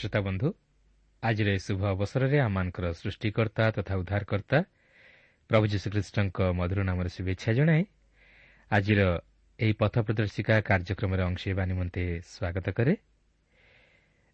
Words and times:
ପ୍ରିୟ 0.00 0.08
ଶ୍ରୋତା 0.08 0.20
ବନ୍ଧୁ 0.24 0.48
ଆଜିର 1.22 1.48
ଏହି 1.52 1.60
ଶୁଭ 1.60 1.80
ଅବସରରେ 1.92 2.38
ଆମମାନଙ୍କର 2.40 2.86
ସୃଷ୍ଟିକର୍ତ୍ତା 2.96 3.64
ତଥା 3.76 3.94
ଉଦ୍ଧାରକର୍ତ୍ତା 4.00 4.58
ପ୍ରଭୁ 5.50 5.64
ଯୀଶୁଖ୍ରୀଷ୍ଟଙ୍କ 5.72 6.38
ମଧୁର 6.56 6.80
ନାମରେ 6.88 7.10
ଶୁଭେଚ୍ଛା 7.16 7.50
ଜଣାଏ 7.52 7.82
ଆଜିର 8.70 9.00
ଏହି 9.58 9.72
ପଥ 9.76 9.94
ପ୍ରଦର୍ଶିକା 10.00 10.54
କାର୍ଯ୍ୟକ୍ରମରେ 10.64 11.22
ଅଂଶ 11.22 11.42
ହେବା 11.50 11.64
ନିମନ୍ତେ 11.70 12.02
ସ୍ୱାଗତ 12.24 12.66
କରେ। 12.72 12.94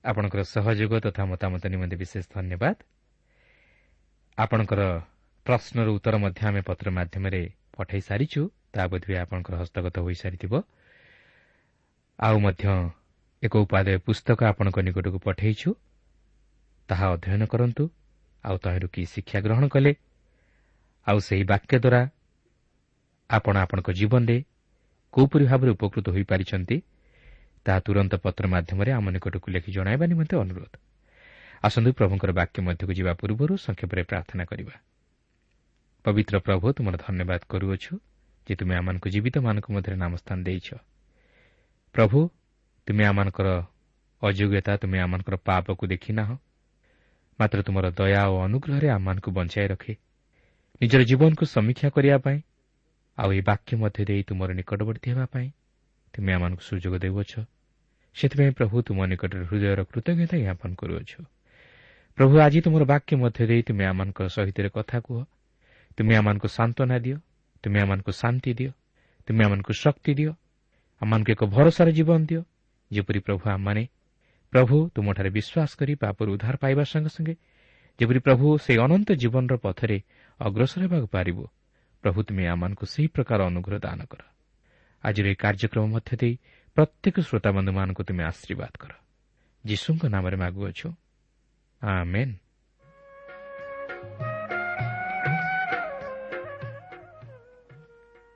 ଆପଣଙ୍କର 0.05 0.41
ସହଯୋଗ 0.47 0.93
ତଥା 1.03 1.23
ମତାମତ 1.27 1.63
ନିମନ୍ତେ 1.67 1.97
ବିଶେଷ 1.99 2.25
ଧନ୍ୟବାଦ। 2.31 2.77
ଆପଣଙ୍କର 4.39 4.83
ପ୍ରଶ୍ନର 5.47 5.89
ଉତ୍ତର 5.97 6.15
ମଧ୍ୟ 6.23 6.43
ଆମେ 6.47 6.61
ପତ୍ର 6.63 6.87
ମାଧ୍ୟମରେ 6.99 7.43
ପଠାଇ 7.75 8.01
ସାରିଛୁ 8.09 8.43
ତାହା 8.73 8.87
ବୋଧହୁଏ 8.87 9.19
ଆପଣଙ୍କର 9.25 9.55
ହସ୍ତଗତ 9.63 9.97
ହୋଇସାରିଥିବ। 9.99 10.53
ଆଉ 12.19 12.37
ମଧ୍ୟ 12.39 12.65
ଏକ 13.43 13.53
ଉପାଦେୟ 13.57 13.99
ପୁସ୍ତକ 14.07 14.39
ଆପଣଙ୍କ 14.51 14.77
ନିକଟକୁ 14.87 15.19
ପଠାଇଛୁ। 15.27 15.69
ତାହା 16.89 17.07
ଅଧ୍ୟୟନ 17.15 17.43
କରନ୍ତୁ 17.53 17.85
ଆଉ 18.45 18.57
ତହିଁରୁ 18.65 18.89
କି 18.95 19.03
ଶିକ୍ଷା 19.13 19.39
ଗ୍ରହଣ 19.41 19.65
କଲେ 19.69 19.93
ଆଉ 21.07 21.19
ସେହି 21.27 21.45
ବାକ୍ୟ 21.53 21.75
ଦ୍ୱାରା 21.85 22.01
ଆପଣ 23.31 23.55
ଆପଣଙ୍କ 23.65 23.89
ଜୀବନରେ 23.91 24.37
କେଉଁପରି 25.15 25.45
ଭାବରେ 25.45 25.71
ଉପକୃତ 25.71 26.07
ହୋଇପାରିଛନ୍ତି 26.15 26.77
ତାହା 27.67 27.81
ତୁରନ୍ତ 27.81 28.13
ପତ୍ର 28.25 28.45
ମାଧ୍ୟମରେ 28.47 28.91
ଆମ 28.93 29.07
ନିକଟକୁ 29.11 29.47
ଲେଖି 29.51 29.71
ଜଣାଇବା 29.73 30.05
ନିମନ୍ତେ 30.07 30.35
ଅନୁରୋଧ। 30.37 30.75
ଆସନ୍ତୁ 31.65 31.91
ପ୍ରଭୁଙ୍କର 31.99 32.31
ବାକ୍ୟ 32.33 32.59
ମଧ୍ୟକୁ 32.63 32.93
ଯିବା 32.99 33.13
ପୂର୍ବରୁ 33.21 33.53
ସଂକ୍ଷେପରେ 33.57 34.03
ପ୍ରାର୍ଥନା 34.03 34.45
କରିବା। 34.45 34.75
ପବିତ୍ର 36.05 36.35
ପ୍ରଭୁ 36.39 36.67
ତୁମର 36.73 36.95
ଧନ୍ୟବାଦ 36.97 37.41
କରୁଅଛୁ 37.51 37.93
ଯେ 38.47 38.55
ତୁମେ 38.55 38.75
ଆମମାନଙ୍କୁ 38.77 39.09
ଜୀବିତମାନଙ୍କ 39.11 39.67
ମଧ୍ୟରେ 39.75 39.97
ନାମସ୍ଥାନ 39.97 40.39
ଦେଇଛ। 40.43 40.69
ପ୍ରଭୁ 41.95 42.19
ତୁମେ 42.87 43.05
ଆମମାନଙ୍କର 43.05 43.49
ଅଯୋଗ୍ୟତା 44.23 44.73
ତୁମେ 44.83 44.99
ଆମମାନଙ୍କର 45.05 45.37
ପାପକୁ 45.47 45.85
ଦେଖିନାହ 45.87 46.29
ମାତ୍ର 47.39 47.59
ତୁମର 47.63 47.87
ଦୟା 47.91 48.23
ଓ 48.33 48.35
ଅନୁଗ୍ରହରେ 48.47 48.89
ଆମମାନଙ୍କୁ 48.89 49.31
ବଞ୍ଚାଇ 49.33 49.67
ରଖେ 49.73 49.95
ନିଜର 50.81 51.01
ଜୀବନକୁ 51.11 51.45
ସମୀକ୍ଷା 51.47 51.89
କରିବା 51.95 52.19
ପାଇଁ 52.27 52.39
ଆଉ 53.19 53.29
ଏହି 53.33 53.43
ବାକ୍ୟ 53.51 53.73
ମଧ୍ୟ 53.83 54.03
ଦେଇ 54.09 54.23
ତୁମର 54.29 54.49
ନିକଟବର୍ତ୍ତୀ 54.59 55.09
ହେବା 55.13 55.27
ପାଇଁ 55.35 55.49
ତୁମେ 56.15 56.31
ଆମମାନଙ୍କୁ 56.37 56.63
ସୁଯୋଗ 56.69 56.95
ଦେଉଅଛ 57.05 57.33
ସେଥିପାଇଁ 58.17 58.53
ପ୍ରଭୁ 58.59 58.77
ତୁମ 58.87 58.99
ନିକଟରେ 59.13 59.45
ହୃଦୟର 59.51 59.81
କୃତଜ୍ଞତା 59.91 60.37
ଜ୍ଞାପନ 60.45 60.71
କରୁଅଛ 60.81 61.13
ପ୍ରଭୁ 62.19 62.35
ଆଜି 62.41 62.61
ତୁମର 62.65 62.83
ବାକ୍ୟ 62.93 63.13
ମଧ୍ୟ 63.23 63.43
ଦେଇ 63.51 63.63
ତୁମେ 63.69 63.85
ଆମମାନଙ୍କ 63.85 64.19
ସହିତ 64.31 64.59
କଥା 64.73 64.99
କୁହ 65.07 65.19
ତୁମେ 65.99 66.15
ଆମମାନଙ୍କୁ 66.21 66.49
ସାନ୍ତ୍ୱନା 66.49 66.97
ଦିଅ 67.05 67.17
ତୁମେ 67.65 67.79
ଆମମାନଙ୍କୁ 67.85 68.13
ଶାନ୍ତି 68.13 68.51
ଦିଅ 68.59 68.71
ତୁମେ 69.29 69.43
ଆମମାନଙ୍କୁ 69.47 69.73
ଶକ୍ତି 69.83 70.13
ଦିଅ 70.19 70.31
ଆମମାନଙ୍କୁ 71.03 71.31
ଏକ 71.35 71.43
ଭରସାର 71.55 71.89
ଜୀବନ 71.99 72.21
ଦିଅ 72.31 72.43
ଯେପରି 72.93 73.19
ପ୍ରଭୁ 73.19 73.51
ଆମମାନେ 73.51 73.83
ପ୍ରଭୁ 74.53 74.77
ତୁମଠାରେ 74.95 75.31
ବିଶ୍ୱାସ 75.31 75.71
କରି 75.79 75.95
ପାପରୁ 75.95 76.29
ଉଦ୍ଧାର 76.33 76.57
ପାଇବା 76.57 76.83
ସଙ୍ଗେ 76.85 77.09
ସଙ୍ଗେ 77.09 77.35
ଯେପରି 78.01 78.19
ପ୍ରଭୁ 78.19 78.59
ସେହି 78.59 78.79
ଅନନ୍ତ 78.79 79.09
ଜୀବନର 79.13 79.55
ପଥରେ 79.57 79.99
ଅଗ୍ରସର 80.41 80.81
ହେବାକୁ 80.83 81.07
ପାରିବ 81.07 81.39
ପ୍ରଭୁ 82.03 82.19
ତୁମେ 82.23 82.45
ଆମମାନଙ୍କୁ 82.47 82.85
ସେହି 82.87 83.09
ପ୍ରକାର 83.09 83.39
ଅନୁଗ୍ରହ 83.47 83.79
ଦାନ 83.79 84.01
କର। 84.05 84.21
ଆଜିର 85.05 85.27
ଏହି 85.27 85.35
କାର୍ଯ୍ୟକ୍ରମ 85.35 85.85
ମଧ୍ୟ 85.87 86.13
ଦେଇ 86.17 86.35
ପ୍ରତ୍ୟେକ 86.77 87.17
ଶ୍ରୋତାବନ୍ଧୁମାନଙ୍କୁ 87.21 88.03
ତୁମେ 88.05 88.23
ଆଶୀର୍ବାଦ 88.25 88.73
କର। 88.79 88.93
ଯୀଶୁଙ୍କ 89.65 90.03
ନାମରେ 90.07 90.37
ମାଗୁଅଛୁ। 90.37 90.89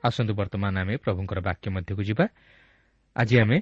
ଆସନ୍ତୁ 0.03 0.33
ବର୍ତ୍ତମାନ 0.33 0.73
ଆମେ 0.81 0.97
ପ୍ରଭୁଙ୍କର 0.97 1.39
ବାକ୍ୟ 1.39 1.67
ମଧ୍ୟକୁ 1.69 2.01
ଯିବା। 2.03 2.25
ଆଜି 3.15 3.35
ଆମେ 3.39 3.57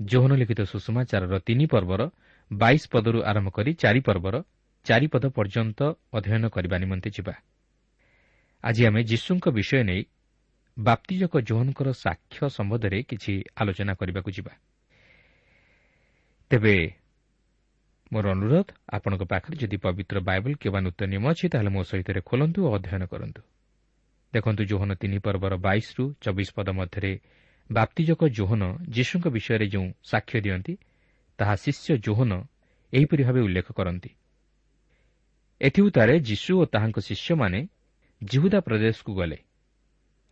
ଯୌନ 0.00 0.30
ଲିଖିତ 0.34 0.60
ସୁଷମାଚାରର 0.62 1.38
ତିନି 1.38 1.66
ପର୍ବର 1.66 2.10
ବାଇଶ 2.52 2.82
ପଦରୁ 2.88 3.18
ଆରମ୍ଭ 3.22 3.48
କରି 3.50 3.70
ଚାରି 3.74 4.00
ପର୍ବର 4.00 4.44
ଚାରିପଦ 4.86 5.24
ପର୍ଯ୍ୟନ୍ତ 5.28 5.80
ଅଧ୍ୟୟନ 6.12 6.44
କରିବା 6.48 6.76
ନିମନ୍ତେ 6.78 7.10
ଯିବା। 7.10 7.34
ଆଜି 8.64 8.82
ଆମେ 8.86 9.00
ଯୀଶୁଙ୍କ 9.04 9.44
ବିଷୟ 9.48 9.82
ନେଇ 9.84 10.02
ବାପ୍ତିଜକ 10.78 11.32
ଯୌନଙ୍କର 11.40 11.88
ସାକ୍ଷ୍ୟ 11.92 12.48
ସମ୍ବନ୍ଧରେ 12.48 12.98
କିଛି 13.02 13.32
ଆଲୋଚନା 13.56 13.92
କରିବାକୁ 13.94 14.30
ଯିବା। 14.30 14.52
ତେବେ 16.50 16.76
ମୋର 18.12 18.26
ଅନୁରୋଧ 18.30 18.68
ଆପଣଙ୍କ 18.92 19.22
ପାଖରେ 19.22 19.56
ଯଦି 19.56 19.76
ପବିତ୍ର 19.76 20.16
ବାଇବଲ 20.20 20.52
କିମ୍ବା 20.54 20.80
ନୂତନ 20.80 21.06
ନିୟମ 21.12 21.24
ଅଛି 21.30 21.46
ତାହେଲେ 21.52 21.70
ମୋ 21.70 21.82
ସହିତ 21.82 22.08
ଖୋଲନ୍ତୁ 22.24 22.58
ଓ 22.66 22.70
ଅଧ୍ୟୟନ 22.78 23.02
କରନ୍ତୁ। 23.06 23.42
ଦେଖନ୍ତୁ 24.32 24.62
ଜୋହନ 24.64 24.90
ତିନି 24.94 25.18
ପର୍ବର 25.18 25.52
ବାଇଶରୁ 25.56 26.04
ଚବିଶ 26.20 26.48
ପଦ 26.54 26.68
ମଧ୍ୟରେ 26.70 27.12
ବାପ୍ତିଜକ 27.70 28.24
ଜୋହନ 28.28 28.62
ଯୀଶୁଙ୍କ 28.88 29.28
ବିଷୟରେ 29.28 29.66
ଯେଉଁ 29.66 29.92
ସାକ୍ଷ୍ୟ 30.04 30.40
ଦିଅନ୍ତି 30.40 30.74
ତାହା 31.38 31.56
ଶିଷ୍ୟ 31.56 31.96
ଜୋହନ 31.96 32.32
ଏହିପରି 32.92 33.22
ଭାବେ 33.24 33.40
ଉଲ୍ଲେଖ 33.40 33.72
କରନ୍ତି। 33.72 34.10
ଏଥିଉତାରେ 35.60 36.20
ଯୀଶୁ 36.20 36.60
ଓ 36.60 36.64
ତାହାଙ୍କ 36.64 36.98
ଶିଷ୍ୟମାନେ 36.98 37.68
ଜିହୁଦା 38.24 38.60
ପ୍ରଦେଶକୁ 38.60 39.14
ଗଲେ। 39.14 39.38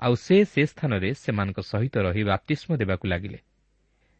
ଆଉ 0.01 0.15
ସେ 0.15 0.45
ସେ 0.45 0.67
ସ୍ଥାନରେ 0.67 1.15
ସେମାନଙ୍କ 1.15 1.59
ସହିତ 1.61 1.95
ରହି 1.99 2.23
ବାପ୍ତିଷ୍ମ 2.25 2.77
ଦେବାକୁ 2.77 3.09
ଲାଗିଲେ। 3.09 3.39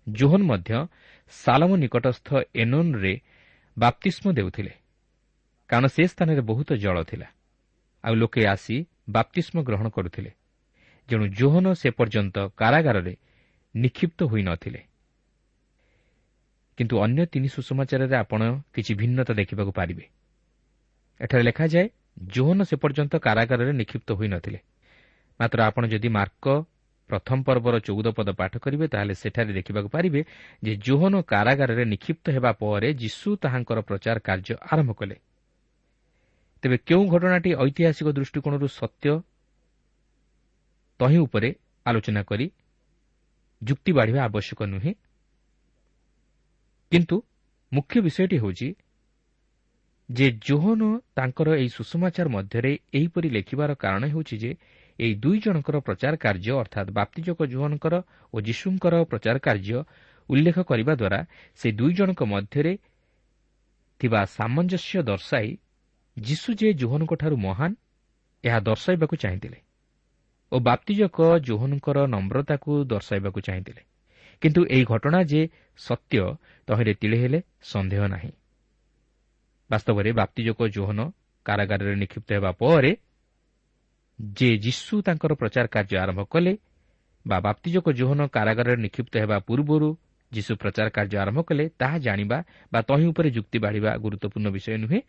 ଜୋହନ 0.09 0.43
ମଧ୍ୟ 0.43 0.87
ସାଲମ 1.29 1.77
ନିକଟସ୍ଥ 1.77 2.29
ଏନୋନ୍ରେ 2.55 3.21
ବାପ୍ତିଷ୍ମ 3.79 4.33
ଦେଉଥିଲେ। 4.33 4.73
କାରଣ 5.69 5.87
ସେ 5.87 6.03
ସ୍ଥାନରେ 6.07 6.41
ବହୁତ 6.41 6.73
ଜଳ 6.73 7.03
ଥିଲା। 7.03 7.27
ଆଉ 8.05 8.15
ଲୋକେ 8.15 8.47
ଆସି 8.47 8.87
ବାପ୍ତିଷ୍ମ 9.09 9.63
ଗ୍ରହଣ 9.63 9.89
କରୁଥିଲେ। 9.89 10.31
ଯେଣୁ 11.09 11.25
ଜୋହନ 11.39 11.67
ସେ 11.73 11.89
ପର୍ଯ୍ୟନ୍ତ 11.91 12.37
କାରାଗାରରେ 12.57 13.15
ନିକ୍ଷିପ୍ତ 13.75 14.21
ହୋଇନଥିଲେ 14.25 14.81
କିନ୍ତୁ 16.79 16.95
ଅନ୍ୟ 17.01 17.23
ତିନି 17.27 17.49
ସୁଷମାଚାରରେ 17.49 18.17
ଆପଣ 18.17 18.41
କିଛି 18.75 18.93
ଭିନ୍ନତା 18.95 19.33
ଦେଖିବାକୁ 19.35 19.73
ପାରିବେ 19.73 20.05
ଏଠାରେ 21.21 21.43
ଲେଖାଯାଏ 21.43 21.87
ଜୋହନ 22.35 22.59
ସେ 22.63 22.77
ପର୍ଯ୍ୟନ୍ତ 22.77 23.15
କାରାଗାରରେ 23.19 23.73
ନିକ୍ଷିପ୍ତ 23.73 24.09
ହୋଇନଥିଲେ 24.13 24.59
ମାତ୍ର 25.41 25.59
ଆପଣ 25.63 25.83
ଯଦି 25.87 26.09
ମାର୍କ 26.09 26.47
ପ୍ରଥମ 27.11 27.39
ପର୍ବର 27.43 27.75
ଚଉଦ 27.79 28.07
ପଦ 28.13 28.29
ପାଠ 28.33 28.53
କରିବେ 28.59 28.87
ତାହେଲେ 28.89 29.15
ସେଠାରେ 29.15 29.53
ଦେଖିବାକୁ 29.53 29.89
ପାରିବେ 29.89 30.21
ଯେ 30.65 30.73
ଜୋହନ 30.87 31.15
କାରାଗାରରେ 31.23 31.85
ନିକ୍ଷିପ୍ତ 31.85 32.25
ହେବା 32.37 32.51
ପରେ 32.53 32.89
ଯୀଶୁ 32.95 33.29
ତାହାଙ୍କର 33.43 33.79
ପ୍ରଚାର 33.89 34.17
କାର୍ଯ୍ୟ 34.19 34.55
ଆରମ୍ଭ 34.73 34.91
କଲେ। 34.93 35.17
ତେବେ 36.63 36.77
କେଉଁ 36.89 37.05
ଘଟଣାଟି 37.09 37.51
ଐତିହାସିକ 37.67 38.09
ଦୃଷ୍ଟିକୋଣରୁ 38.19 38.67
ସତ୍ୟ 38.81 39.11
ତହିଁ 41.01 41.19
ଉପରେ 41.19 41.49
ଆଲୋଚନା 41.87 42.23
କରି 42.23 42.47
ଯୁକ୍ତି 43.63 43.91
ବାଢ଼ିବା 43.93 44.21
ଆବଶ୍ୟକ 44.25 44.61
ନୁହେଁ। 44.65 44.93
କିନ୍ତୁ 46.93 47.17
ମୁଖ୍ୟ 47.73 47.97
ବିଷୟଟି 48.01 48.37
ହେଉଛି 48.39 48.69
ଯେ 50.09 50.27
ଜୋହନ 50.47 50.83
ତାଙ୍କର 51.15 51.49
ଏହି 51.57 51.69
ସୁଷମାଚାର 51.69 52.29
ମଧ୍ୟରେ 52.29 52.73
ଏହିପରି 52.95 53.29
ଲେଖିବାର 53.31 53.71
କାରଣ 53.75 54.03
ହେଉଛି 54.07 54.37
ଯେ 54.39 54.51
ଏହି 54.99 55.15
ଦୁଇ 55.15 55.39
ଜଣଙ୍କର 55.39 55.77
ପ୍ରଚାର 55.81 56.15
କାର୍ଯ୍ୟ 56.17 56.53
ଅର୍ଥାତ୍ 56.63 56.91
ବାପ୍ତିଜକ 56.91 57.39
ଜୋହନଙ୍କର 57.47 57.95
ଓ 58.35 58.37
ଯୀଶୁଙ୍କର 58.41 58.95
ପ୍ରଚାର 59.05 59.37
କାର୍ଯ୍ୟ 59.39 59.79
ଉଲ୍ଲେଖ 60.29 60.57
କରିବା 60.63 60.95
ଦ୍ୱାରା 60.95 61.21
ସେ 61.59 61.69
ଦୁଇ 61.73 61.93
ଜଣଙ୍କ 61.93 62.23
ମଧ୍ୟରେ 62.25 62.73
ଥିବା 64.01 64.21
ସାମଞ୍ଜସ୍ୟ 64.39 65.03
ଦର୍ଶାଇ 65.03 65.49
ଯୀଶୁ 66.17 66.49
ଯେ 66.55 66.69
ଜୋହନଙ୍କଠାରୁ 66.73 67.37
ମହାନ 67.37 67.71
ଏହା 68.45 68.59
ଦର୍ଶାଇବାକୁ 68.61 69.15
ଚାହିଁଥିଲେ। 69.17 69.59
ଓ 70.57 70.61
ବାପ୍ତିଜକ 70.61 71.19
ଜୋହନଙ୍କର 71.39 71.99
ନମ୍ରତାକୁ 72.07 72.73
ଦର୍ଶାଇବାକୁ 72.85 73.41
ଚାହିଁଥିଲେ। 73.41 73.83
କିନ୍ତୁ 74.43 74.61
ଏହି 74.67 74.85
ଘଟଣା 74.85 75.23
ଯେ 75.23 75.41
ସତ୍ୟ 75.79 76.21
ତହିଁରେ 76.69 76.93
ତିଳେ 76.95 77.17
ହେଲେ 77.19 77.39
ସନ୍ଦେହ 77.63 78.03
ନାହିଁ। 78.07 78.31
ବାସ୍ତବରେ 79.71 80.11
ବାପ୍ତିଜକ 80.13 80.59
ଜୋହନ 80.69 81.01
କାରାଗାରରେ 81.47 81.95
ନିକ୍ଷିପ୍ତ 81.95 82.29
ହେବା 82.33 82.51
ପରେ 82.53 82.93
ଯେ 84.37 84.51
ଯୀଶୁ 84.59 84.95
ତାଙ୍କର 85.03 85.33
ପ୍ରଚାର 85.35 85.67
କାର୍ଯ୍ୟ 85.67 85.97
ଆରମ୍ଭ 85.99 86.21
କଲେ 86.25 86.53
ବା 87.27 87.37
ବାପ୍ତିଜକ 87.41 87.87
ଜୋହନ 87.93 88.21
କାରାଗାରରେ 88.27 88.77
ନିକ୍ଷିପ୍ତ 88.77 89.15
ହେବା 89.17 89.39
ପୂର୍ବରୁ 89.39 89.89
ଯୀଶୁ 90.33 90.53
ପ୍ରଚାର 90.57 90.87
କାର୍ଯ୍ୟ 90.89 91.17
ଆରମ୍ଭ 91.19 91.41
କଲେ 91.43 91.65
ତାହା 91.79 91.99
ଜାଣିବା 91.99 92.39
ବା 92.73 92.81
ତହିଁ 92.83 93.07
ଉପରେ 93.07 93.29
ଯୁକ୍ତି 93.31 93.59
ବାଢ଼ିବା 93.59 93.91
ଗୁରୁତ୍ୱପୂର୍ଣ୍ଣ 93.97 94.49
ବିଷୟ 94.51 94.77
ନୁହେଁ। 94.79 95.01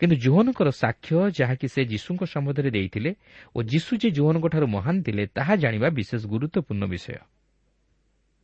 କିନ୍ତୁ 0.00 0.16
ଜୋହନଙ୍କର 0.16 0.68
ସାକ୍ଷ୍ୟ 0.72 1.16
ଯାହାକି 1.38 1.66
ସେ 1.68 1.80
ଯୀଶୁଙ୍କ 1.84 2.22
ସମ୍ବନ୍ଧରେ 2.24 2.70
ଦେଇଥିଲେ 2.70 3.10
ଓ 3.56 3.58
ଯୀଶୁ 3.62 3.92
ଯେ 4.02 4.08
ଜୋହନଙ୍କଠାରୁ 4.10 4.66
ମହାନ 4.66 4.96
ଥିଲେ 5.02 5.24
ତାହା 5.36 5.54
ଜାଣିବା 5.62 5.88
ବିଶେଷ 5.98 6.22
ଗୁରୁତ୍ୱପୂର୍ଣ୍ଣ 6.32 6.84
ବିଷୟ। 6.92 7.16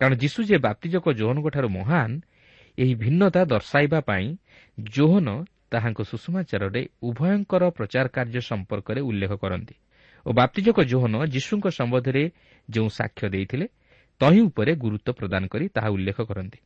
କାରଣ 0.00 0.14
ଯୀଶୁ 0.14 0.40
ଯେ 0.44 0.56
ବାପ୍ତିଜକ 0.58 1.04
ଜୋହନଙ୍କଠାରୁ 1.20 1.68
ମହାନ 1.68 2.10
ଏହି 2.78 2.94
ଭିନ୍ନତା 2.94 3.42
ଦର୍ଶାଇବା 3.44 3.98
ପାଇଁ 4.00 4.26
ଜୋହନ 4.78 5.28
ତାହାଙ୍କ 5.72 6.00
ସୁଷମାଚାରରେ 6.10 6.82
ଉଭୟଙ୍କର 7.02 7.62
ପ୍ରଚାର 7.76 8.06
କାର୍ଯ୍ୟ 8.16 8.40
ସମ୍ପର୍କରେ 8.50 9.00
ଉଲ୍ଲେଖ 9.00 9.32
କରନ୍ତି 9.42 9.74
ଓ 10.26 10.30
ବାପ୍ତିଜକ 10.32 10.78
ଜୋହନ 10.92 11.14
ଯୀଶୁଙ୍କ 11.34 11.66
ସମ୍ବନ୍ଧରେ 11.78 12.22
ଯେଉଁ 12.68 12.88
ସାକ୍ଷ୍ୟ 12.98 13.26
ଦେଇଥିଲେ 13.34 13.66
ତହିଁ 14.20 14.40
ଉପରେ 14.48 14.72
ଗୁରୁତ୍ୱ 14.82 15.16
ପ୍ରଦାନ 15.18 15.42
କରି 15.46 15.64
ତାହା 15.68 15.88
ଉଲ୍ଲେଖ 15.88 16.18
କରନ୍ତି। 16.20 16.58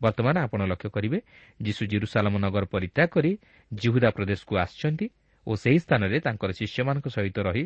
ବର୍ତ୍ତମାନ 0.00 0.36
ଆପଣ 0.46 0.60
ଲକ୍ଷ୍ୟ 0.66 0.88
କରିବେ 0.90 1.18
ଯୀଶୁ 1.62 1.82
ଜିରୁସାଲମ 1.92 2.34
ନଗର 2.38 2.64
ପରିତ୍ୟାଗ 2.74 3.08
କରି 3.08 3.32
ଜିହୁଦା 3.72 4.08
ପ୍ରଦେଶକୁ 4.16 4.52
ଆସିଛନ୍ତି 4.64 5.06
ଓ 5.46 5.52
ସେହି 5.56 5.78
ସ୍ଥାନରେ 5.78 6.16
ତାଙ୍କର 6.26 6.50
ଶିଷ୍ୟମାନଙ୍କ 6.58 7.06
ସହିତ 7.16 7.36
ରହି 7.48 7.64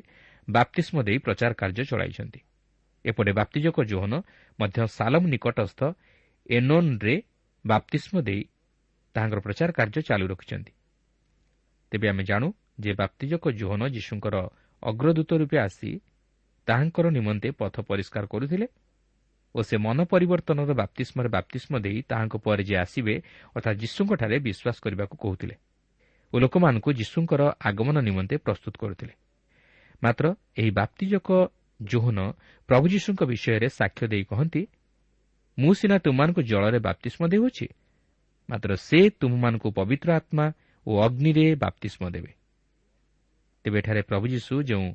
ବାପ୍ତିଷ୍ମ 0.48 0.96
ଦେଇ 1.02 1.18
ପ୍ରଚାର 1.26 1.52
କାର୍ଯ୍ୟ 1.60 1.84
ଚଳାଇଛନ୍ତି। 1.90 2.40
ଏପଟେ 3.04 3.32
ବାପ୍ତିଜକ 3.32 3.76
ଜୋହନ 3.84 4.12
ମଧ୍ୟ 4.58 4.78
ସାଲମ 4.98 5.22
ନିକଟସ୍ଥ 5.34 5.80
ଏନୋନ୍ରେ 6.50 7.14
ବାପ୍ତିଷ୍ମ 7.64 8.14
ଦେଇ 8.20 8.42
ତାହାଙ୍କର 9.14 9.40
ପ୍ରଚାର 9.40 9.70
କାର୍ଯ୍ୟ 9.72 10.00
ଚାଲୁ 10.08 10.26
ରଖିଛନ୍ତି। 10.32 10.72
ତେବେ 11.92 12.06
ଆମେ 12.08 12.22
ଜାଣୁ 12.22 12.48
ଯେ 12.80 12.92
ବାପ୍ତିଜକ 12.92 13.44
ଜୋହନ 13.60 13.82
ଯୀଶୁଙ୍କର 13.88 14.36
ଅଗ୍ରଦୂତ 14.82 15.30
ରୂପେ 15.40 15.56
ଆସି 15.58 15.90
ତାହାଙ୍କର 16.68 17.06
ନିମନ୍ତେ 17.10 17.48
ପଥ 17.50 17.74
ପରିଷ୍କାର 17.80 18.24
କରୁଥିଲେ 18.26 18.66
ଓ 19.54 19.58
ସେ 19.62 19.76
ମନ 19.76 19.98
ପରିବର୍ତ୍ତନର 20.06 20.72
ବାପ୍ତିଷ୍ମରେ 20.80 21.28
ବାପ୍ତିଷ୍ମ 21.28 21.72
ଦେଇ 21.84 21.98
ତାହାଙ୍କ 22.10 22.34
ପରେ 22.44 22.62
ଯେ 22.68 22.74
ଆସିବେ 22.84 23.14
ଅର୍ଥାତ୍ 23.56 23.78
ଯୀଶୁଙ୍କଠାରେ 23.82 24.36
ବିଶ୍ୱାସ 24.46 24.76
କରିବାକୁ 24.84 25.14
କହୁଥିଲେ 25.24 25.54
ଓ 26.32 26.36
ଲୋକମାନଙ୍କୁ 26.38 26.90
ଯୀଶୁଙ୍କର 27.00 27.42
ଆଗମନ 27.68 27.96
ନିମନ୍ତେ 28.06 28.36
ପ୍ରସ୍ତୁତ 28.46 28.74
କରୁଥିଲେ। 28.82 29.14
ମାତ୍ର 30.02 30.24
ଏହି 30.56 30.70
ବାପ୍ତିଜକ 30.70 31.28
ଜୋହନ 31.80 32.18
ପ୍ରଭୁ 32.68 32.84
ଯୀଶୁଙ୍କ 32.94 33.20
ବିଷୟରେ 33.32 33.68
ସାକ୍ଷ୍ୟ 33.78 34.06
ଦେଇ 34.12 34.24
କହନ୍ତି 34.30 34.62
ମୁଁ 35.58 35.72
ସିନା 35.74 35.96
ତୁମମାନଙ୍କୁ 36.04 36.40
ଜଳରେ 36.50 36.78
ବାପ୍ତିଷ୍ମ 36.78 37.22
ଦେଉଅଛି 37.32 37.66
ମାତ୍ର 38.48 38.70
ସେ 38.78 39.00
ତୁମମାନଙ୍କୁ 39.20 39.68
ପବିତ୍ର 39.78 40.08
ଆତ୍ମା 40.20 40.46
ଓ 40.86 40.92
ଅଗ୍ନିରେ 41.06 41.46
ବାପ୍ତିଷ୍ମ 41.64 42.02
ଦେବେ। 42.14 42.32
ତେବେ 43.64 43.76
ଏଠାରେ 43.78 44.02
ପ୍ରଭୁ 44.02 44.26
ଯୀଶୁ 44.34 44.54
ଯେଉଁ 44.70 44.86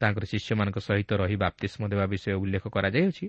ତାଙ୍କର 0.00 0.24
ଶିଷ୍ୟମାନଙ୍କ 0.32 0.78
ସହିତ 0.78 1.10
ରହି 1.22 1.36
ବାପ୍ତିଷ୍ମ 1.44 1.82
ଦେବା 1.92 2.04
ବିଷୟ 2.12 2.34
ଉଲ୍ଲେଖ 2.42 2.64
କରାଯାଇଅଛି 2.74 3.26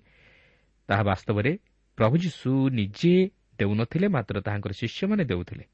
ତାହା 0.87 1.03
ବାସ୍ତବରେ 1.03 1.51
ପ୍ରଭୁ 1.97 2.15
ଯୀଶୁ 2.17 2.51
ନିଜେ 2.69 3.15
ଦେଉନଥିଲେ 3.59 4.07
ମାତ୍ର 4.07 4.35
ତାହାଙ୍କର 4.41 4.71
ଶିଷ୍ୟମାନେ 4.71 5.23
ଦେଉଥିଲେ 5.25 5.65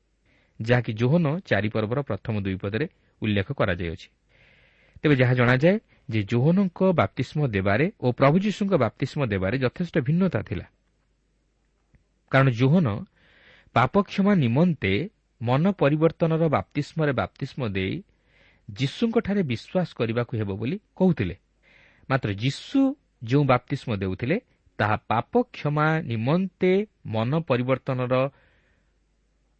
ଯାହାକି 0.59 0.91
ଜୋହନ 0.93 1.25
ଚାରିପର୍ବର 1.39 1.99
ପ୍ରଥମ 2.01 2.35
ଦୁଇ 2.43 2.55
ପଦରେ 2.55 2.85
ଉଲ୍ଲେଖ 3.21 3.47
କରାଯାଇଅଛି। 3.51 4.07
ତେବେ 5.01 5.15
ଯାହା 5.15 5.33
ଜଣାଯାଏ 5.33 5.75
ଯେ 6.09 6.19
ଜୋହନଙ୍କ 6.23 6.79
ବାପ୍ତିଷ୍ମ 6.93 7.39
ଦେବାରେ 7.47 7.85
ଓ 7.99 8.07
ପ୍ରଭୁ 8.11 8.35
ଯୀଶୁଙ୍କ 8.39 8.73
ବାପ୍ତିଷ୍ମ 8.75 9.21
ଦେବାରେ 9.25 9.55
ଯଥେଷ୍ଟ 9.57 9.95
ଭିନ୍ନତା 9.99 10.41
ଥିଲା। 10.41 10.65
କାରଣ 12.31 12.47
ଜୋହନ 12.49 12.87
ପାପକ୍ଷମା 13.75 14.33
ନିମନ୍ତେ 14.35 14.93
ମନ 15.41 15.63
ପରିବର୍ତ୍ତନର 15.71 16.43
ବାପ୍ତିଷ୍ମରେ 16.49 17.11
ବାପ୍ତିଷ୍ମ 17.11 17.61
ଦେଇ 17.67 17.95
ଯୀଶୁଙ୍କଠାରେ 18.69 19.41
ବିଶ୍ୱାସ 19.43 19.89
କରିବାକୁ 19.95 20.33
ହେବ 20.37 20.49
ବୋଲି 20.59 20.77
କହୁଥିଲେ। 20.95 21.35
ମାତ୍ର 22.09 22.29
ଯୀଶୁ 22.33 22.79
ଯେଉଁ 23.23 23.43
ବାପ୍ତିଷ୍ମ 23.43 23.89
ଦେଉଥିଲେ 23.95 24.37
ତାହା 24.79 24.95
ପାପ 25.07 25.41
କ୍ଷମା 25.43 25.87
ନିମନ୍ତେ 26.01 26.87
ମନ 27.05 27.39
ପରିବର୍ତ୍ତନର 27.39 28.15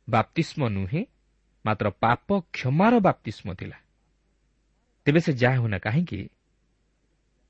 ବାପ୍ତିଷ୍ମ 0.09 0.61
ନୁହେଁ 0.69 1.01
ମାତ୍ର 1.65 1.89
ପାପ 1.89 2.27
କ୍ଷମାର 2.53 2.99
ବାପ୍ତିଷ୍ମ 2.99 3.53
ଥିଲା। 3.53 3.77
ତେବେ 5.05 5.19
ସେ 5.19 5.33
ଯାହା 5.33 5.55
ହେଉନା 5.55 5.77
କାହିଁକି? 5.77 6.29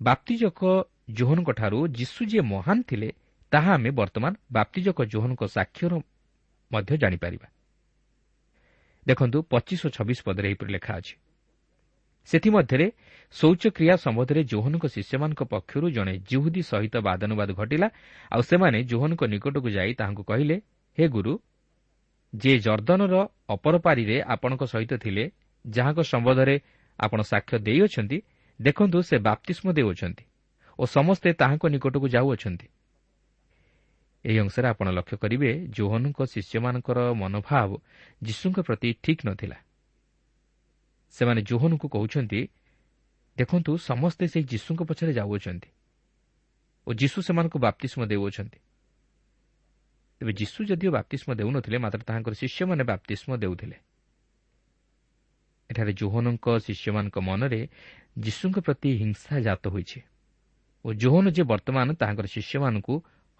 ବାପ୍ତିଜକ 0.02 0.62
ଜୋହନଙ୍କଠାରୁ 1.10 1.88
ଯୀଶୁ 1.88 2.26
ଯିଏ 2.26 2.42
ମହାନ 2.42 2.78
ଥିଲେ 2.82 3.10
ତାହା 3.52 3.74
ଆମେ 3.74 3.90
ବର୍ତ୍ତମାନ 3.92 4.34
ବାପ୍ତିଜକ 4.52 4.98
ଜୋହନଙ୍କ 5.04 5.44
ସାକ୍ଷର 5.48 5.94
ମଧ୍ୟ 6.72 6.98
ଜାଣିପାରିବା। 6.98 7.48
ଦେଖନ୍ତୁ 9.08 9.38
ପଚିଶ 9.44 9.82
ଓ 9.86 9.90
ଛବିଶ 9.90 10.20
ପଦରେ 10.26 10.48
ଏହିପରି 10.50 10.72
ଲେଖା 10.74 10.94
ଅଛି। 10.98 11.16
ସେଥିମଧ୍ୟରେ 12.28 12.88
ଶୌଚକ୍ରିୟା 13.36 13.96
ସମ୍ବନ୍ଧରେ 13.96 14.42
ଜୋହନଙ୍କ 14.44 14.86
ଶିଷ୍ୟମାନଙ୍କ 14.86 15.42
ପକ୍ଷରୁ 15.54 15.86
ଜଣେ 15.90 16.14
ଜୁହୁଦୀ 16.30 16.62
ସହିତ 16.62 16.96
ବାଦାନୁବାଦ 17.08 17.50
ଘଟିଲା। 17.54 17.88
ଆଉ 18.32 18.42
ସେମାନେ 18.42 18.80
ଜୋହନଙ୍କ 18.84 19.22
ନିକଟକୁ 19.34 19.70
ଯାଇ 19.70 19.92
ତାହାଙ୍କୁ 20.00 20.24
କହିଲେ 20.24 20.56
ହେ 20.98 21.06
ଗୁରୁ 21.08 21.34
ଯେ 22.34 22.54
ଜର୍ଦ୍ଦନର 22.60 23.16
ଅପରପାରିରେ 23.50 24.16
ଆପଣଙ୍କ 24.34 24.64
ସହିତ 24.64 24.92
ଥିଲେ 25.04 25.24
ଯାହାଙ୍କ 25.66 26.00
ସମ୍ବନ୍ଧରେ 26.12 26.56
ଆପଣ 27.00 27.20
ସାକ୍ଷ୍ୟ 27.22 27.56
ଦେଇଅଛନ୍ତି 27.68 28.18
ଦେଖନ୍ତୁ 28.60 28.98
ସେ 29.02 29.16
ବାପ୍ତିଷ୍ମ 29.28 29.68
ଦେଉଅଛନ୍ତି 29.78 30.24
ଓ 30.80 30.84
ସମସ୍ତେ 30.86 31.30
ତାହାଙ୍କ 31.34 31.64
ନିକଟକୁ 31.74 32.08
ଯାଉଅଛନ୍ତି। 32.16 32.68
ଏହି 34.26 34.38
ଅଂଶରେ 34.40 34.68
ଆପଣ 34.68 34.88
ଲକ୍ଷ୍ୟ 34.90 35.16
କରିବେ 35.24 35.50
ଜୋହନଙ୍କ 35.78 36.20
ଶିଷ୍ୟମାନଙ୍କର 36.34 37.00
ମନୋଭାବ 37.22 37.70
ଯୀଶୁଙ୍କ 38.22 38.58
ପ୍ରତି 38.68 38.90
ଠିକ୍ 39.04 39.22
ନଥିଲା। 39.26 39.58
ସେମାନେ 41.16 41.42
ଜୋହନଙ୍କୁ 41.42 41.88
କହୁଛନ୍ତି 41.96 42.42
ଦେଖନ୍ତୁ 43.38 43.72
ସମସ୍ତେ 43.90 44.26
ସେହି 44.32 44.46
ଯୀଶୁଙ୍କ 44.52 44.82
ପଛରେ 44.90 45.12
ଯାଉଅଛନ୍ତି 45.14 45.70
ଓ 46.88 46.90
ଯୀଶୁ 46.94 47.18
ସେମାନଙ୍କୁ 47.28 47.58
ବାପ୍ତିଷ୍ମ 47.60 48.02
ଦେଉଅଛନ୍ତି। 48.12 48.60
ତେବେ 50.22 50.32
ଯୀଶୁ 50.34 50.60
ଯଦିଓ 50.70 50.92
ବାପ୍ତିଷ୍ମ 50.92 51.30
ଦେଉନଥିଲେ 51.40 51.78
ମାତ୍ର 51.84 52.02
ତାହାଙ୍କର 52.08 52.34
ଶିଷ୍ୟମାନେ 52.42 52.84
ବାପ୍ତିଷ୍ମ 52.92 53.30
ଦେଉଥିଲେ। 53.44 53.78
ଏଠାରେ 55.70 55.94
ଜୋହନଙ୍କ 55.94 56.46
ଶିଷ୍ୟମାନଙ୍କ 56.66 57.18
ମନରେ 57.30 57.62
ଯୀଶୁଙ୍କ 58.20 58.58
ପ୍ରତି 58.66 58.90
ହିଂସା 59.02 59.34
ଜାତ 59.48 59.64
ହୋଇଛି 59.74 60.00
ଓ 60.86 60.88
ଜୋହନ 61.02 61.26
ଯେ 61.36 61.44
ବର୍ତ୍ତମାନ 61.52 61.88
ତାହାଙ୍କର 62.00 62.28
ଶିଷ୍ୟମାନଙ୍କୁ 62.36 62.94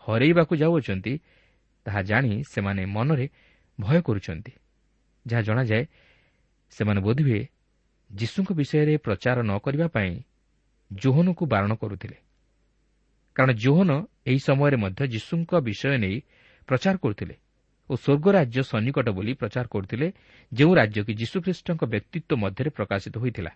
ହରାଇବାକୁ 0.04 0.54
ଯାଉଅଛନ୍ତି 0.62 1.14
ତାହା 1.86 2.02
ଜାଣି 2.10 2.32
ସେମାନେ 2.44 2.82
ମନରେ 2.96 3.26
ଭୟ 3.78 4.00
କରୁଛନ୍ତି। 4.08 4.52
ଯାହା 5.26 5.42
ଜଣାଯାଏ 5.42 5.84
ସେମାନେ 6.74 7.00
ବୋଧହୁଏ 7.02 7.42
ଯୀଶୁଙ୍କ 8.10 8.50
ବିଷୟରେ 8.54 8.98
ପ୍ରଚାର 8.98 9.38
ନ 9.42 9.52
କରିବା 9.58 9.88
ପାଇଁ 9.88 10.12
ଜୋହନକୁ 10.92 11.44
ବାରଣ 11.46 11.72
କରୁଥିଲେ। 11.76 12.18
କାରଣ 13.36 13.52
ଜୋହନ 13.54 13.90
ଏହି 14.26 14.40
ସମୟରେ 14.40 14.78
ମଧ୍ୟ 14.78 15.02
ଯୀଶୁଙ୍କ 15.08 15.52
ବିଷୟ 15.62 15.98
ନେଇ 15.98 16.18
ପ୍ରଚାର 16.68 16.96
କରୁଥିଲେ 16.98 17.36
ଓ 17.90 17.94
ସ୍ୱର୍ଗ 17.96 18.26
ରାଜ୍ୟ 18.38 18.62
ସନ୍ନିକଟ 18.64 19.08
ବୋଲି 19.10 19.34
ପ୍ରଚାର 19.34 19.66
କରୁଥିଲେ 19.68 20.08
ଯେଉଁ 20.52 20.74
ରାଜ୍ୟ 20.76 21.00
କି 21.08 21.14
ଯୀଶୁଖ୍ରୀଷ୍ଟଙ୍କ 21.14 21.82
ବ୍ୟକ୍ତିତ୍ୱ 21.86 22.36
ମଧ୍ୟରେ 22.36 22.70
ପ୍ରକାଶିତ 22.70 23.16
ହୋଇଥିଲା। 23.18 23.52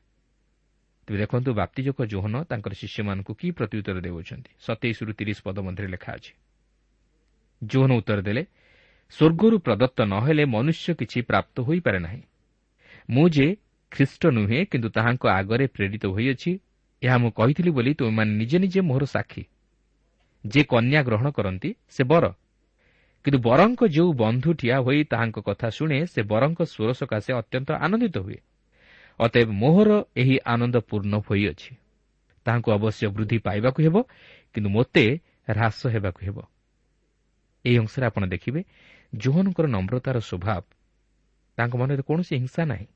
ତେବେ 1.08 1.18
ଦେଖନ୍ତୁ 1.20 1.50
ବାପ୍ତିଜକ 1.54 1.98
ଜୋହନ 2.06 2.36
ତାଙ୍କର 2.44 2.74
ଶିଷ୍ୟମାନଙ୍କୁ 2.74 3.32
କି 3.40 3.48
ପ୍ରତ୍ୟୁତ୍ତର 3.52 3.98
ଦେଉଛନ୍ତି 4.02 4.52
ସତେଇଶରୁ 4.66 5.12
ତିରିଶ 5.14 5.38
ପଦ 5.46 5.58
ମଧ୍ୟରେ 5.60 5.88
ଲେଖା 5.88 6.12
ଅଛି। 6.14 6.34
ଜୋହନ 7.64 7.92
ଉତ୍ତର 8.00 8.20
ଦେଲେ 8.22 8.44
ସ୍ୱର୍ଗରୁ 9.10 9.56
ପ୍ରଦତ୍ତ 9.60 9.98
ନ 10.02 10.14
ହେଲେ 10.26 10.44
ମନୁଷ୍ୟ 10.46 10.88
କିଛି 11.00 11.20
ପ୍ରାପ୍ତ 11.22 11.56
ହୋଇପାରେ 11.62 12.00
ନାହିଁ। 12.00 12.22
ମୁଁ 13.10 13.26
ଯେ 13.30 13.48
ଖ୍ରୀଷ୍ଟ 13.94 14.26
ନୁହେଁ 14.26 14.66
କିନ୍ତୁ 14.66 14.90
ତାହାଙ୍କ 14.90 15.24
ଆଗରେ 15.28 15.68
ପ୍ରେରିତ 15.68 16.06
ହୋଇଅଛି 16.06 16.52
ଏହା 17.02 17.18
ମୁଁ 17.18 17.32
କହିଥିଲି 17.32 17.72
ବୋଲି 17.72 17.94
ତୁମେମାନେ 17.94 18.32
ନିଜେ 18.32 18.58
ନିଜେ 18.60 18.82
ମୋହର 18.82 19.06
ସାକ୍ଷୀ। 19.06 19.44
ଯେ 20.44 20.64
କନ୍ୟା 20.64 21.02
ଗ୍ରହଣ 21.04 21.28
କରନ୍ତି 21.32 21.70
ସେ 21.90 22.04
ବର। 22.04 22.26
କିନ୍ତୁ 23.26 23.40
ବରଙ୍କ 23.40 23.82
ଯେଉଁ 23.88 24.14
ବନ୍ଧୁ 24.14 24.54
ଠିଆ 24.54 24.78
ହୋଇ 24.80 25.04
ତାହାଙ୍କ 25.04 25.38
କଥା 25.40 25.70
ଶୁଣେ 25.70 26.06
ସେ 26.06 26.22
ବରଙ୍କ 26.24 26.60
ସ୍ୱର 26.64 26.90
ସକାଶେ 26.94 27.32
ଅତ୍ୟନ୍ତ 27.34 27.70
ଆନନ୍ଦିତ 27.72 28.18
ହୁଏ। 28.18 28.40
ଅତଏବ 29.20 29.50
ମୋହର 29.52 29.92
ଏହି 30.16 30.36
ଆନନ୍ଦ 30.46 30.76
ପୂର୍ଣ୍ଣ 30.90 31.14
ହୋଇଅଛି। 31.20 31.72
ତାହାଙ୍କୁ 32.46 32.70
ଅବଶ୍ୟ 32.72 33.08
ବୃଦ୍ଧି 33.08 33.38
ପାଇବାକୁ 33.38 33.80
ହେବ 33.84 33.96
କିନ୍ତୁ 34.54 34.70
ମୋତେ 34.70 35.06
ହ୍ରାସ 35.50 35.80
ହେବାକୁ 35.88 36.20
ହେବ। 36.26 36.38
ଏହି 37.66 37.78
ଅଂଶରେ 37.78 38.06
ଆପଣ 38.06 38.24
ଦେଖିବେ 38.26 38.62
ଜୋହନଙ୍କର 39.16 39.66
ନମ୍ରତାର 39.68 40.18
ସ୍ୱଭାବ। 40.20 40.64
ତାଙ୍କ 41.58 41.74
ମନରେ 41.76 42.04
କୌଣସି 42.08 42.34
ହିଂସା 42.36 42.64
ନାହିଁ। 42.66 42.88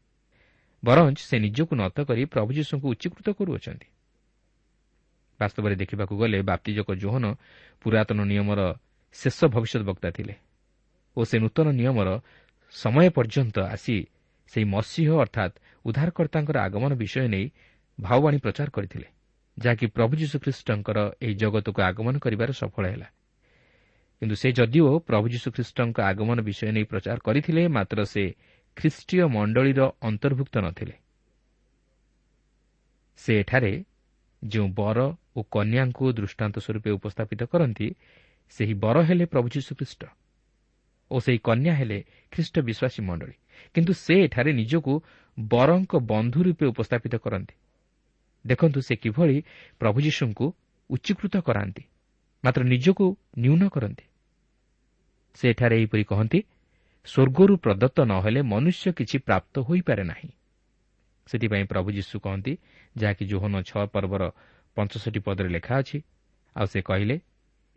ବରଞ୍ଚ 0.83 1.19
ସେ 1.19 1.35
ନିଜକୁ 1.39 1.73
ନତ 1.75 1.97
କରି 2.07 2.23
ପ୍ରଭୁ 2.25 2.49
ଯୀଶୁଙ୍କୁ 2.53 2.87
ଉଚ୍ଚୀକୃତ 2.93 3.27
କରୁଅଛନ୍ତି 3.37 3.87
ବାସ୍ତବରେ 5.39 5.75
ଦେଖିବାକୁ 5.75 6.13
ଗଲେ 6.17 6.39
ବାପ୍ତିଜକ 6.41 6.87
ଜୋହନ 6.95 7.25
ପୁରାତନ 7.81 8.19
ନିୟମର 8.23 8.61
ଶେଷ 9.15 9.39
ଭବିଷ୍ୟତ 9.53 9.81
ବକ୍ତା 9.83 10.09
ଥିଲେ 10.11 10.35
ଓ 11.17 11.19
ସେ 11.25 11.35
ନୂତନ 11.39 11.67
ନିୟମର 11.71 12.09
ସମୟ 12.73 13.07
ପର୍ଯ୍ୟନ୍ତ 13.09 13.55
ଆସି 13.65 13.97
ସେହି 14.51 14.65
ମସିହ 14.65 15.09
ଅର୍ଥାତ୍ 15.17 15.53
ଉଦ୍ଧାରକର୍ତ୍ତାଙ୍କର 15.85 16.57
ଆଗମନ 16.57 16.91
ବିଷୟ 16.93 17.27
ନେଇ 17.27 17.45
ଭାଓବାଣୀ 17.97 18.37
ପ୍ରଚାର 18.37 18.69
କରିଥିଲେ 18.69 19.07
ଯାହାକି 19.57 19.85
ପ୍ରଭୁ 19.87 20.13
ଯୀଶୁଖ୍ରୀଷ୍ଟଙ୍କର 20.15 20.97
ଏହି 21.21 21.33
ଜଗତକୁ 21.33 21.79
ଆଗମନ 21.81 22.15
କରିବାରେ 22.19 22.53
ସଫଳ 22.53 22.85
ହେଲା। 22.93 23.07
କିନ୍ତୁ 24.21 24.35
ସେ 24.35 24.47
ଯଦିଓ 24.51 24.89
ପ୍ରଭୁ 24.99 25.25
ଯୀଶୁଖ୍ରୀଷ୍ଟଙ୍କ 25.33 25.97
ଆଗମନ 26.01 26.37
ବିଷୟ 26.41 26.71
ନେଇ 26.71 26.85
ପ୍ରଚାର 26.91 27.17
କରିଥିଲେ 27.17 27.61
ମାତ୍ର 27.67 27.99
ସେ 28.05 28.23
ଖ୍ରୀଷ୍ଟୀୟ 28.77 29.23
ମଣ୍ଡଳୀର 29.27 29.81
ଅନ୍ତର୍ଭୁକ୍ତ 30.01 30.55
ନଥିଲେ। 30.65 30.95
ସେ 33.19 33.31
ଏଠାରେ 33.39 33.73
ଯେଉଁ 34.41 34.67
ବର 34.79 34.97
ଓ 35.37 35.39
କନ୍ୟାଙ୍କୁ 35.53 36.05
ଦୃଷ୍ଟାନ୍ତ 36.17 36.55
ସ୍ୱରୂପେ 36.65 36.89
ଉପସ୍ଥାପିତ 36.97 37.41
କରନ୍ତି 37.51 37.87
ସେହି 38.55 38.73
ବର 38.83 38.97
ହେଲେ 39.07 39.25
ପ୍ରଭୁ 39.25 39.47
ଯୀଶୁଖ୍ରୀଷ୍ଟ 39.55 40.01
ଓ 41.11 41.15
ସେହି 41.25 41.39
କନ୍ୟା 41.47 41.73
ହେଲେ 41.79 41.97
ଖ୍ରୀଷ୍ଟ 42.33 42.55
ବିଶ୍ୱାସୀ 42.67 43.01
ମଣ୍ଡଳୀ। 43.07 43.35
କିନ୍ତୁ 43.75 43.93
ସେ 43.95 44.15
ଏଠାରେ 44.25 44.51
ନିଜକୁ 44.53 44.93
ବରଙ୍କ 45.37 45.91
ବନ୍ଧୁ 46.11 46.39
ରୂପେ 46.47 46.65
ଉପସ୍ଥାପିତ 46.73 47.13
କରନ୍ତି। 47.25 47.55
ଦେଖନ୍ତୁ 48.45 48.79
ସେ 48.87 48.93
କିଭଳି 48.95 49.37
ପ୍ରଭୁ 49.79 49.97
ଯୀଶୁଙ୍କୁ 50.01 50.45
ଉଚ୍ଚୀକୃତ 50.89 51.35
କରାନ୍ତି 51.47 51.83
ମାତ୍ର 52.43 52.61
ନିଜକୁ 52.63 53.05
ନ୍ୟୁନ 53.39 53.61
କରନ୍ତି। 53.75 54.05
ସେ 55.37 55.45
ଏଠାରେ 55.51 55.75
ଏହିପରି 55.79 56.03
କହନ୍ତି 56.03 56.39
ସ୍ୱର୍ଗରୁ 57.07 57.53
ପ୍ରଦତ୍ତ 57.57 57.97
ନ 58.01 58.13
ହେଲେ 58.23 58.41
ମନୁଷ୍ୟ 58.43 58.91
କିଛି 58.93 59.17
ପ୍ରାପ୍ତ 59.17 59.55
ହୋଇପାରେ 59.67 60.03
ନାହିଁ। 60.03 60.29
ସେଥିପାଇଁ 61.27 61.65
ପ୍ରଭୁ 61.65 61.89
ଯୀଶୁ 61.91 62.15
କହନ୍ତି 62.19 62.53
ଯାହାକି 62.95 63.23
ଜୋହନ 63.25 63.53
ଛଅ 63.69 63.83
ପର୍ବର 63.93 64.23
ପଞ୍ଚଷଠି 64.77 65.19
ପଦରେ 65.19 65.49
ଲେଖା 65.49 65.73
ଅଛି 65.81 65.97
ଆଉ 66.55 66.65
ସେ 66.65 66.79
କହିଲେ 66.81 67.15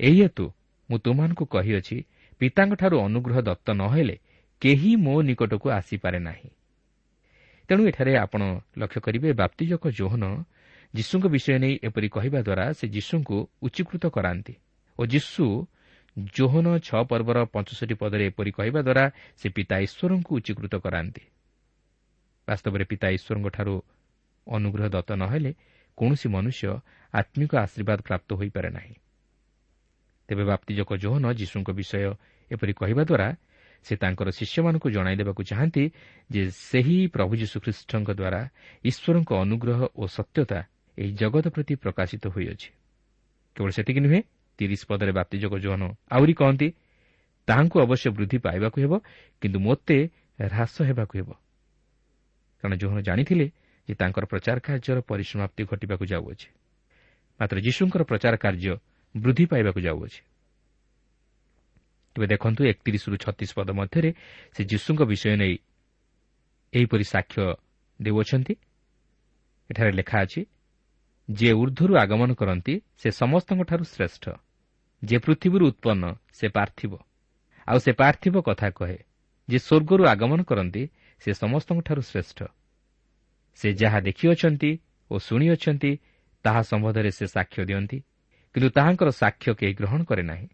ଏହି 0.00 0.18
ହେତୁ 0.22 0.46
ମୁଁ 0.88 0.98
ତୁମମାନଙ୍କୁ 0.98 1.44
କହିଅଛି 1.46 1.96
ପିତାଙ୍କଠାରୁ 2.40 2.96
ଅନୁଗ୍ରହ 3.06 3.36
ଦତ୍ତ 3.40 3.66
ନ 3.70 3.82
ହେଲେ 3.94 4.16
କେହି 4.62 4.90
ମୋ 4.96 5.14
ନିକଟକୁ 5.22 5.66
ଆସିପାରେ 5.70 6.18
ନାହିଁ। 6.18 6.50
ତେଣୁ 7.68 7.82
ଏଠାରେ 7.86 8.12
ଆପଣ 8.16 8.42
ଲକ୍ଷ୍ୟ 8.78 9.00
କରିବେ 9.00 9.30
ବାପ୍ତିଜକ 9.32 9.82
ଜୋହନ 9.90 10.24
ଯୀଶୁଙ୍କ 10.94 11.24
ବିଷୟ 11.26 11.56
ନେଇ 11.62 11.74
ଏପରି 11.82 12.08
କହିବା 12.08 12.40
ଦ୍ୱାରା 12.42 12.64
ସେ 12.78 12.86
ଯୀଶୁଙ୍କୁ 12.88 13.36
ଉଚ୍ଚୀକୃତ 13.62 14.04
କରାନ୍ତି 14.06 14.54
ଓ 14.98 15.02
ଯୀଶୁ 15.06 15.44
ଜୋହନ 16.16 16.78
ଛଅ 16.78 17.02
ପର୍ବର 17.04 17.44
ପଞ୍ଚଷଠି 17.44 17.94
ପଦରେ 17.94 18.26
ଏପରି 18.26 18.50
କହିବା 18.50 18.80
ଦ୍ୱାରା 18.82 19.04
ସେ 19.36 19.48
ପିତା 19.48 19.76
ଈଶ୍ୱରଙ୍କୁ 19.78 20.30
ଉଚ୍ଚୀକୃତ 20.36 20.74
କରାନ୍ତି। 20.76 21.22
ବାସ୍ତବରେ 22.48 22.84
ପିତା 22.84 23.08
ଈଶ୍ୱରଙ୍କଠାରୁ 23.08 23.74
ଅନୁଗ୍ରହ 24.46 24.86
ଦତ୍ତ 24.88 25.10
ନ 25.12 25.22
ହେଲେ 25.30 25.52
କୌଣସି 25.98 26.28
ମନୁଷ୍ୟ 26.28 26.80
ଆତ୍ମିକ 27.14 27.52
ଆଶୀର୍ବାଦ 27.56 27.98
ପ୍ରାପ୍ତ 28.02 28.28
ହୋଇପାରେ 28.32 28.70
ନାହିଁ। 28.70 28.94
ତେବେ 30.28 30.44
ବାପ୍ତିଜକ 30.44 30.90
ଜୋହନ 30.96 31.24
ଯୀଶୁଙ୍କ 31.32 31.68
ବିଷୟ 31.70 32.14
ଏପରି 32.50 32.72
କହିବା 32.72 33.02
ଦ୍ୱାରା 33.04 33.28
ସେ 33.86 33.96
ତାଙ୍କର 33.96 34.28
ଶିଷ୍ୟମାନଙ୍କୁ 34.30 34.88
ଜଣାଇ 34.90 35.16
ଦେବାକୁ 35.16 35.42
ଚାହାନ୍ତି 35.42 35.84
ଯେ 36.30 36.42
ସେହି 36.50 36.98
ପ୍ରଭୁ 37.06 37.32
ଯୀଶୁଖ୍ରୀଷ୍ଟଙ୍କ 37.36 38.10
ଦ୍ୱାରା 38.10 38.40
ଈଶ୍ୱରଙ୍କ 38.84 39.30
ଅନୁଗ୍ରହ 39.34 39.80
ଓ 39.96 40.02
ସତ୍ୟତା 40.06 40.58
ଏହି 40.98 41.12
ଜଗତ 41.12 41.46
ପ୍ରତି 41.48 41.74
ପ୍ରକାଶିତ 41.74 42.24
ହୋଇଅଛି। 42.28 42.68
କେବଳ 43.56 43.70
ସେତିକି 43.70 44.00
ନୁହେଁ 44.00 44.20
ତିରିଶ 44.60 44.80
ପଦରେ 44.90 45.12
ବାପ୍ତିଜକ 45.12 45.52
ଜୋହନ 45.64 45.82
ଆହୁରି 46.12 46.34
କହନ୍ତି 46.40 46.68
ତାହାଙ୍କୁ 47.48 47.76
ଅବଶ୍ୟ 47.80 48.06
ବୃଦ୍ଧି 48.16 48.38
ପାଇବାକୁ 48.46 48.76
ହେବ 48.84 48.92
କିନ୍ତୁ 49.42 49.58
ମୋତେ 49.66 49.98
ହ୍ରାସ 50.38 50.74
ହେବାକୁ 50.88 51.14
ହେବ। 51.18 51.30
କାରଣ 52.60 52.74
ଜୋହନ 52.76 52.98
ଜାଣିଥିଲେ 53.00 53.46
ଯେ 53.88 53.94
ତାଙ୍କର 53.94 54.24
ପ୍ରଚାର 54.32 54.56
କାର୍ଯ୍ୟର 54.60 54.98
ପରିସମାପ୍ତି 55.10 55.62
ଘଟିବାକୁ 55.70 56.04
ଯାଉଅଛି। 56.12 56.48
ମାତ୍ର 57.40 57.56
ଯୀଶୁଙ୍କର 57.66 58.02
ପ୍ରଚାର 58.04 58.34
କାର୍ଯ୍ୟ 58.36 58.72
ବୃଦ୍ଧି 59.14 59.44
ପାଇବାକୁ 59.52 59.80
ଯାଉଅଛି। 59.80 60.20
ତେବେ 62.16 62.26
ଦେଖନ୍ତୁ 62.26 62.60
ଏକତିରିଶରୁ 62.72 63.16
ଛତିଶ 63.24 63.50
ପଦ 63.56 63.68
ମଧ୍ୟରେ 63.70 64.10
ସେ 64.54 64.62
ଯୀଶୁଙ୍କ 64.64 65.00
ବିଷୟ 65.02 65.36
ନେଇ 65.42 65.54
ଏହିପରି 66.72 67.04
ସାକ୍ଷ୍ୟ 67.04 67.42
ଦେଉଅଛନ୍ତି। 68.00 68.54
ଏଠାରେ 69.70 69.92
ଲେଖା 69.92 70.18
ଅଛି 70.24 70.40
ଯିଏ 71.28 71.52
ଉର୍ଦ୍ଧ୍ୱରୁ 71.52 71.92
ଆଗମନ 71.96 72.30
କରନ୍ତି 72.34 72.74
ସେ 73.00 73.08
ସମସ୍ତଙ୍କଠାରୁ 73.10 73.84
ଶ୍ରେଷ୍ଠ। 73.84 74.24
ଯେ 75.02 75.16
ପୃଥିବୀରୁ 75.18 75.64
ଉତ୍ପନ୍ନ 75.66 76.04
ସେ 76.32 76.46
ପାର୍ଥିବ। 76.48 76.92
ଆଉ 77.68 77.78
ସେ 77.78 77.92
ପାର୍ଥିବ 77.92 78.34
କଥା 78.40 78.68
କହେ 78.70 78.98
ଯେ 79.48 79.58
ସ୍ୱର୍ଗରୁ 79.58 80.02
ଆଗମନ 80.04 80.40
କରନ୍ତି 80.42 80.82
ସେ 81.22 81.30
ସମସ୍ତଙ୍କଠାରୁ 81.32 82.02
ଶ୍ରେଷ୍ଠ। 82.02 82.38
ସେ 83.54 83.68
ଯାହା 83.72 83.98
ଦେଖିଅଛନ୍ତି 84.00 84.70
ଓ 85.10 85.14
ଶୁଣିଅଛନ୍ତି 85.18 85.92
ତାହା 86.44 86.62
ସମ୍ବନ୍ଧରେ 86.62 87.10
ସେ 87.10 87.26
ସାକ୍ଷ୍ୟ 87.26 87.62
ଦିଅନ୍ତି। 87.64 87.98
କିନ୍ତୁ 88.54 88.68
ତାହାଙ୍କର 88.70 89.10
ସାକ୍ଷ୍ୟ 89.10 89.54
କେହି 89.54 89.74
ଗ୍ରହଣ 89.74 90.00
କରେ 90.04 90.22
ନାହିଁ। 90.22 90.46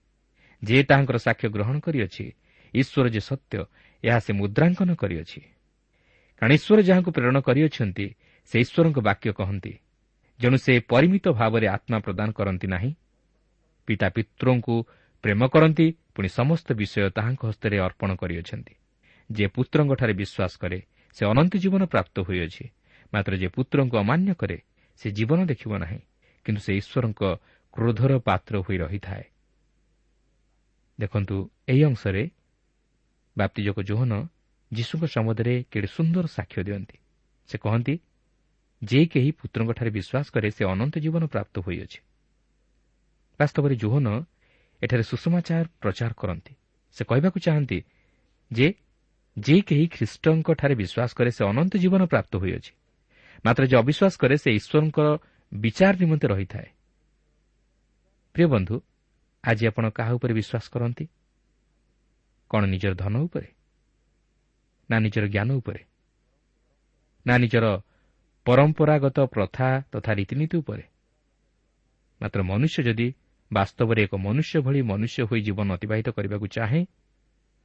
ଯିଏ 0.62 0.82
ତାହାଙ୍କର 0.82 1.16
ସାକ୍ଷ୍ୟ 1.16 1.48
ଗ୍ରହଣ 1.48 1.76
କରିଅଛି 1.80 2.26
ଈଶ୍ୱର 2.74 3.06
ଯେ 3.08 3.20
ସତ୍ୟ 3.20 3.64
ଏହା 4.04 4.18
ସେ 4.18 4.32
ମୁଦ୍ରାଙ୍କନ 4.32 4.90
କରିଅଛି। 4.94 5.40
କାରଣ 6.42 6.50
ଈଶ୍ୱର 6.52 6.78
ଯାହାଙ୍କୁ 6.82 7.10
ପ୍ରେରଣ 7.10 7.36
କରିଅଛନ୍ତି 7.40 8.06
ସେ 8.48 8.56
ଈଶ୍ୱରଙ୍କ 8.60 8.98
ବାକ୍ୟ 9.08 9.28
କହନ୍ତି। 9.32 9.72
ଯେଣୁ 10.40 10.56
ସେ 10.56 10.72
ପରିମିତ 10.80 11.26
ଭାବରେ 11.32 11.66
ଆତ୍ମା 11.66 11.98
ପ୍ରଦାନ 11.98 12.28
କରନ୍ତି 12.32 12.66
ନାହିଁ 12.66 12.90
ପିତା 13.86 14.08
ପିତୃଙ୍କୁ 14.08 14.76
ପ୍ରେମ 15.24 15.40
କରନ୍ତି 15.48 15.86
ପୁଣି 16.14 16.28
ସମସ୍ତ 16.28 16.68
ବିଷୟ 16.72 17.08
ତାହାଙ୍କ 17.10 17.42
ହସ୍ତରେ 17.50 17.76
ଅର୍ପଣ 17.78 18.10
କରିଅଛନ୍ତି। 18.14 18.74
ଯିଏ 19.30 19.48
ପୁତ୍ରଙ୍କଠାରେ 19.48 20.12
ବିଶ୍ୱାସ 20.12 20.52
କରେ 20.62 20.78
ସେ 21.16 21.22
ଅନନ୍ତ 21.26 21.52
ଜୀବନ 21.56 21.82
ପ୍ରାପ୍ତ 21.86 22.16
ହୋଇଅଛି। 22.26 22.64
ମାତ୍ର 23.12 23.32
ଯେ 23.36 23.48
ପୁତ୍ରଙ୍କୁ 23.48 23.96
ଅମାନ୍ୟ 23.98 24.34
କରେ 24.34 24.58
ସେ 25.00 25.06
ଜୀବନ 25.10 25.38
ଦେଖିବ 25.46 25.72
ନାହିଁ 25.78 26.00
କିନ୍ତୁ 26.46 26.60
ସେ 26.60 26.72
ଈଶ୍ୱରଙ୍କ 26.80 27.22
କ୍ରୋଧର 27.74 28.12
ପାତ୍ର 28.18 28.54
ହୋଇ 28.64 28.76
ରହିଥାଏ। 28.78 29.24
ଦେଖନ୍ତୁ 30.98 31.36
ଏହି 31.68 31.82
ଅଂଶରେ 31.84 32.22
ବାପ୍ତିଯୋଗ 33.36 33.78
ଜୋହନ 33.82 34.12
ଯୀଶୁଙ୍କ 34.72 35.04
ସମ୍ବନ୍ଧରେ 35.06 35.54
କେଡ଼େ 35.70 35.88
ସୁନ୍ଦର 35.96 36.24
ସାକ୍ଷ୍ୟ 36.26 36.60
ଦିଅନ୍ତି। 36.66 36.96
ସେ 37.48 37.56
କହନ୍ତି 37.58 37.94
ଯେ 38.82 39.00
କେହି 39.12 39.30
ପୁତ୍ରଙ୍କଠାରେ 39.38 39.90
ବିଶ୍ୱାସ 39.90 40.26
କରେ 40.34 40.48
ସେ 40.50 40.62
ଅନନ୍ତ 40.64 40.94
ଜୀବନ 40.98 41.22
ପ୍ରାପ୍ତ 41.26 41.54
ହୋଇଅଛି। 41.60 41.98
ବାସ୍ତବରେ 43.40 43.74
ଜୋହନ 43.76 44.06
ଏଠାରେ 44.82 45.02
ସୁଷମାଚାର 45.02 45.66
ପ୍ରଚାର 45.82 46.12
କରନ୍ତି। 46.12 46.52
ସେ 46.92 47.04
କହିବାକୁ 47.04 47.38
ଚାହାନ୍ତି 47.40 47.78
ଯେ 48.52 48.74
ଯେ 49.36 49.60
କେହି 49.60 49.86
ଖ୍ରୀଷ୍ଟଙ୍କଠାରେ 49.86 50.74
ବିଶ୍ୱାସ 50.74 51.10
କରେ 51.16 51.30
ସେ 51.30 51.42
ଅନନ୍ତ 51.44 51.76
ଜୀବନ 51.76 52.06
ପ୍ରାପ୍ତ 52.06 52.36
ହୋଇଅଛି। 52.36 52.72
ମାତ୍ର 53.44 53.62
ଯେ 53.66 53.76
ଅବିଶ୍ୱାସ 53.76 54.14
କରେ 54.18 54.36
ସେ 54.36 54.50
ଈଶ୍ୱରଙ୍କର 54.50 55.08
ବିଚାର 55.54 55.94
ନିମନ୍ତେ 56.00 56.26
ରହିଥାଏ। 56.28 56.68
ପ୍ରିୟ 58.34 58.46
ବନ୍ଧୁ 58.46 58.80
ଆଜି 59.44 59.64
ଆପଣ 59.66 59.90
କାହା 59.90 60.12
ଉପରେ 60.12 60.32
ବିଶ୍ୱାସ 60.34 60.66
କରନ୍ତି? 60.72 61.04
କ'ଣ 62.50 62.62
ନିଜର 62.64 62.94
ଧନ 62.94 63.16
ଉପରେ? 63.16 63.48
ନା 64.90 64.96
ନିଜର 64.98 65.24
ଜ୍ଞାନ 65.26 65.50
ଉପରେ? 65.52 65.82
ନା 67.26 67.34
ନିଜର 67.38 67.66
ପରମ୍ପରାଗତ 68.44 69.18
ପ୍ରଥା 69.20 69.68
ତଥା 69.92 70.12
ରୀତିନୀତି 70.12 70.56
ଉପରେ? 70.58 70.82
ମାତ୍ର 72.22 72.42
ମନୁଷ୍ୟ 72.42 72.82
ଯଦି 72.82 73.14
ବାସ୍ତବରେ 73.50 74.00
ଏକ 74.06 74.14
ମନୁଷ୍ୟ 74.26 74.58
ଭଳି 74.66 74.80
ମନୁଷ୍ୟ 74.82 75.20
ହୋଇ 75.28 75.40
ଜୀବନ 75.46 75.68
ଅତିବାହିତ 75.76 76.08
କରିବାକୁ 76.16 76.46
ଚାହେଁ 76.56 76.82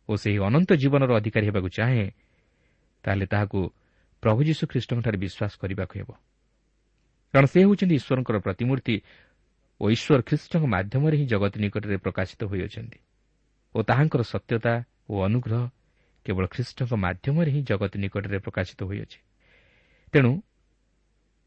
ଓ 0.10 0.12
ସେହି 0.22 0.38
ଅନନ୍ତ 0.48 0.70
ଜୀବନର 0.82 1.12
ଅଧିକାରୀ 1.20 1.46
ହେବାକୁ 1.50 1.70
ଚାହେଁ 1.78 2.06
ତାହେଲେ 3.04 3.26
ତାହାକୁ 3.34 3.60
ପ୍ରଭୁ 4.24 4.40
ଯୀଶୁ 4.48 4.64
ଖ୍ରୀଷ୍ଟଙ୍କଠାରେ 4.72 5.18
ବିଶ୍ୱାସ 5.26 5.54
କରିବାକୁ 5.62 5.94
ହେବ। 6.00 6.10
କାରଣ 7.34 7.46
ସେ 7.54 7.58
ହେଉଛନ୍ତି 7.64 7.96
ଈଶ୍ୱରଙ୍କର 8.00 8.38
ପ୍ରତିମୂର୍ତ୍ତି 8.46 8.96
ଓ 9.82 9.86
ଈଶ୍ୱର 9.96 10.20
ଖ୍ରୀଷ୍ଟଙ୍କ 10.28 10.64
ମାଧ୍ୟମରେ 10.76 11.16
ହିଁ 11.20 11.26
ଜଗତ 11.34 11.54
ନିକଟରେ 11.64 11.98
ପ୍ରକାଶିତ 12.06 12.42
ହୋଇଅଛନ୍ତି 12.52 13.00
ଓ 13.76 13.80
ତାହାଙ୍କର 13.90 14.22
ସତ୍ୟତା 14.34 14.74
ଓ 15.10 15.14
ଅନୁଗ୍ରହ 15.28 15.64
କେବଳ 16.26 16.44
ଖ୍ରୀଷ୍ଟଙ୍କ 16.54 16.92
ମାଧ୍ୟମରେ 17.06 17.50
ହିଁ 17.56 17.62
ଜଗତ 17.70 17.94
ନିକଟରେ 18.04 18.38
ପ୍ରକାଶିତ 18.46 18.80
ହୋଇଅଛି। 18.90 19.20
ତେଣୁ 20.14 20.32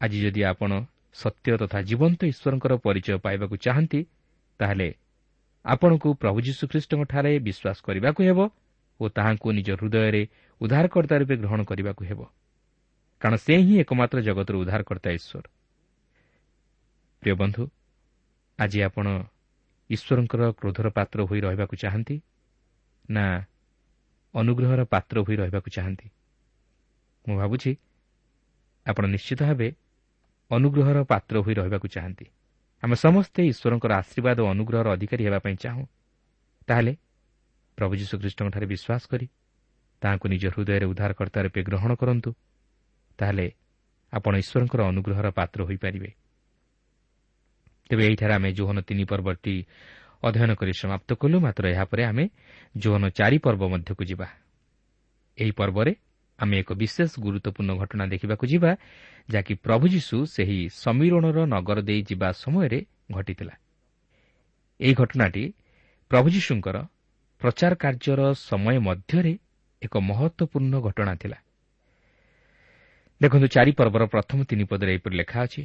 ଆଜି 0.01 0.17
ଯଦି 0.25 0.41
ଆପଣ 0.51 0.71
ସତ୍ୟ 1.15 1.49
ତଥା 1.61 1.79
ଜୀବନ୍ତ 1.89 2.19
ଈଶ୍ୱରଙ୍କର 2.31 2.73
ପରିଚୟ 2.85 3.17
ପାଇବାକୁ 3.25 3.55
ଚାହାନ୍ତି 3.65 3.99
ତାହେଲେ 4.59 4.89
ଆପଣଙ୍କୁ 5.65 6.09
ପ୍ରଭୁ 6.13 6.37
ଯୀଶୁଖ୍ରୀଷ୍ଟଙ୍କଠାରେ 6.41 7.31
ବିଶ୍ୱାସ 7.39 7.77
କରିବାକୁ 7.83 8.21
ହେବ 8.23 8.39
ଓ 8.99 9.03
ତାହାଙ୍କୁ 9.09 9.47
ନିଜ 9.51 9.69
ହୃଦୟରେ 9.71 10.21
ଉଦ୍ଧାରକର୍ତ୍ତା 10.61 11.15
ରୂପେ 11.17 11.35
ଗ୍ରହଣ 11.37 11.61
କରିବାକୁ 11.63 12.03
ହେବ। 12.05 12.19
କାରଣ 13.21 13.35
ସେ 13.35 13.55
ହିଁ 13.57 13.75
ଏକମାତ୍ର 13.79 14.17
ଜଗତର 14.21 14.55
ଉଦ୍ଧାରକର୍ତ୍ତା 14.57 15.09
ଈଶ୍ୱର। 15.11 15.45
ପ୍ରିୟ 17.21 17.35
ବନ୍ଧୁ 17.35 17.63
ଆଜି 18.59 18.79
ଆପଣ 18.83 19.07
ଈଶ୍ୱରଙ୍କର 19.89 20.41
କ୍ରୋଧର 20.51 20.87
ପାତ୍ର 20.89 21.19
ହୋଇ 21.23 21.39
ରହିବାକୁ 21.41 21.75
ଚାହାନ୍ତି? 21.75 22.15
ନା 23.09 23.25
ଅନୁଗ୍ରହର 24.33 24.81
ପାତ୍ର 24.83 25.15
ହୋଇ 25.21 25.35
ରହିବାକୁ 25.35 25.69
ଚାହାନ୍ତି? 25.69 26.07
ମୁଁ 27.25 27.35
ଭାବୁଛି 27.37 27.71
ଆପଣ 28.85 29.03
ନିଶ୍ଚିତ 29.05 29.41
ଭାବେ 29.43 29.67
ଅନୁଗ୍ରହର 30.51 30.97
ପାତ୍ର 31.03 31.35
ହୋଇ 31.39 31.53
ରହିବାକୁ 31.53 31.87
ଚାହାନ୍ତି। 31.87 32.25
ଆମେ 32.83 32.95
ସମସ୍ତେ 32.95 33.41
ଈଶ୍ୱରଙ୍କର 33.51 33.91
ଆଶୀର୍ବାଦ 33.93 34.37
ଓ 34.39 34.47
ଅନୁଗ୍ରହର 34.47 34.87
ଅଧିକାରୀ 34.91 35.23
ହେବା 35.25 35.39
ପାଇଁ 35.39 35.55
ଚାହୁଁ। 35.55 35.85
ତାହେଲେ 36.67 36.93
ପ୍ରଭୁ 37.77 37.93
ଯୀଶୁଖ୍ରୀଷ୍ଟଙ୍କଠାରେ 37.95 38.65
ବିଶ୍ୱାସ 38.65 39.03
କରି 39.11 39.27
ତାହାଙ୍କୁ 40.01 40.25
ନିଜ 40.29 40.43
ହୃଦୟରେ 40.53 40.85
ଉଦ୍ଧାରକର୍ତ୍ତା 40.85 41.39
ରୂପେ 41.41 41.61
ଗ୍ରହଣ 41.63 41.91
କରନ୍ତୁ। 41.95 42.31
ତାହେଲେ 43.19 43.45
ଆପଣ 44.13 44.33
ଈଶ୍ୱରଙ୍କର 44.35 44.81
ଅନୁଗ୍ରହର 44.81 45.27
ପାତ୍ର 45.31 45.59
ହୋଇପାରିବେ। 45.63 46.09
ତେବେ 47.89 48.03
ଏହିଠାରେ 48.07 48.33
ଆମେ 48.33 48.49
ଜୋହନ 48.53 48.77
ତିନି 48.81 49.03
ପର୍ବଟି 49.05 49.55
ଅଧ୍ୟୟନ 50.23 50.51
କରି 50.55 50.73
ସମାପ୍ତ 50.73 51.09
କଲୁ। 51.13 51.37
ମାତ୍ର 51.39 51.63
ଏହାପରେ 51.69 52.03
ଆମେ 52.05 52.25
ଜୋହନ 52.77 53.03
ଚାରି 53.09 53.37
ପର୍ବ 53.37 53.61
ମଧ୍ୟକୁ 53.69 54.03
ଯିବା। 54.05 54.27
ଏହି 55.37 55.51
ପର୍ବରେ 55.51 55.91
ଆମେ 56.39 56.55
ଏକ 56.59 56.69
ବିଶେଷ 56.73 57.11
ଗୁରୁତ୍ୱପୂର୍ଣ୍ଣ 57.19 57.71
ଘଟଣା 57.81 58.03
ଦେଖିବାକୁ 58.05 58.45
ଯିବା 58.45 58.71
ଯାହାକି 59.29 59.53
ପ୍ରଭୁ 59.65 59.85
ଯୀଶୁ 59.87 60.17
ସେହି 60.25 60.59
ସମୀରଣର 60.75 61.37
ନଗର 61.45 61.77
ଦେଇ 61.81 62.01
ଯିବା 62.09 62.27
ସମୟରେ 62.43 62.79
ଘଟିଥିଲା। 63.11 63.53
ଏହି 64.79 64.93
ଘଟଣାଟି 64.93 65.43
ପ୍ରଭୁ 66.11 66.27
ଯୀଶୁଙ୍କର 66.29 66.77
ପ୍ରଚାର 67.41 67.71
କାର୍ଯ୍ୟର 67.75 68.21
ସମୟ 68.41 68.77
ମଧ୍ୟରେ 68.79 69.33
ଏକ 69.81 69.93
ମହତ୍ୱପୂର୍ଣ୍ଣ 70.01 70.73
ଘଟଣା 70.87 71.13
ଥିଲା। 71.15 71.37
ଦେଖନ୍ତୁ 73.21 73.47
ଚାରି 73.47 73.71
ପର୍ବର 73.71 74.03
ପ୍ରଥମ 74.05 74.39
ତିନି 74.43 74.63
ପଦରେ 74.71 74.91
ଏହିପରି 74.91 75.15
ଲେଖା 75.15 75.39
ଅଛି 75.43 75.63